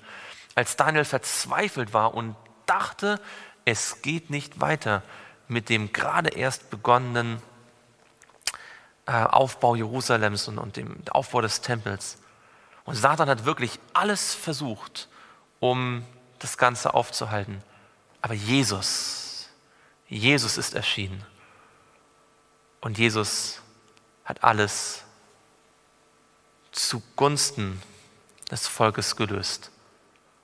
[0.54, 3.22] als Daniel verzweifelt war und dachte,
[3.64, 5.02] es geht nicht weiter
[5.48, 7.42] mit dem gerade erst begonnenen
[9.12, 12.18] Aufbau Jerusalems und, und dem Aufbau des Tempels.
[12.84, 15.08] Und Satan hat wirklich alles versucht,
[15.60, 16.04] um
[16.38, 17.62] das Ganze aufzuhalten.
[18.22, 19.48] Aber Jesus,
[20.08, 21.24] Jesus ist erschienen.
[22.80, 23.60] Und Jesus
[24.24, 25.04] hat alles
[26.72, 27.82] zugunsten
[28.50, 29.70] des Volkes gelöst.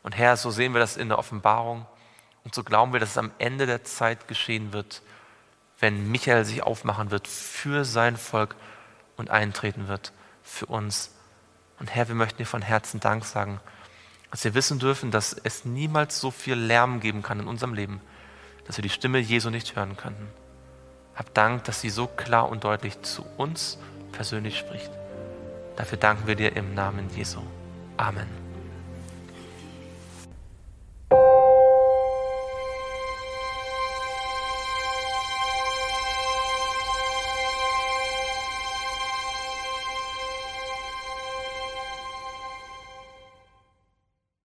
[0.03, 1.87] Und Herr, so sehen wir das in der Offenbarung
[2.45, 5.03] und so glauben wir, dass es am Ende der Zeit geschehen wird,
[5.81, 8.55] wenn Michael sich aufmachen wird für sein Volk
[9.17, 10.13] und eintreten wird
[10.43, 11.11] für uns.
[11.79, 13.61] Und Herr, wir möchten dir von Herzen Dank sagen,
[14.31, 18.01] dass wir wissen dürfen, dass es niemals so viel Lärm geben kann in unserem Leben,
[18.67, 20.27] dass wir die Stimme Jesu nicht hören könnten.
[21.15, 23.79] Hab Dank, dass sie so klar und deutlich zu uns
[24.13, 24.91] persönlich spricht.
[25.77, 27.41] Dafür danken wir dir im Namen Jesu.
[27.97, 28.44] Amen.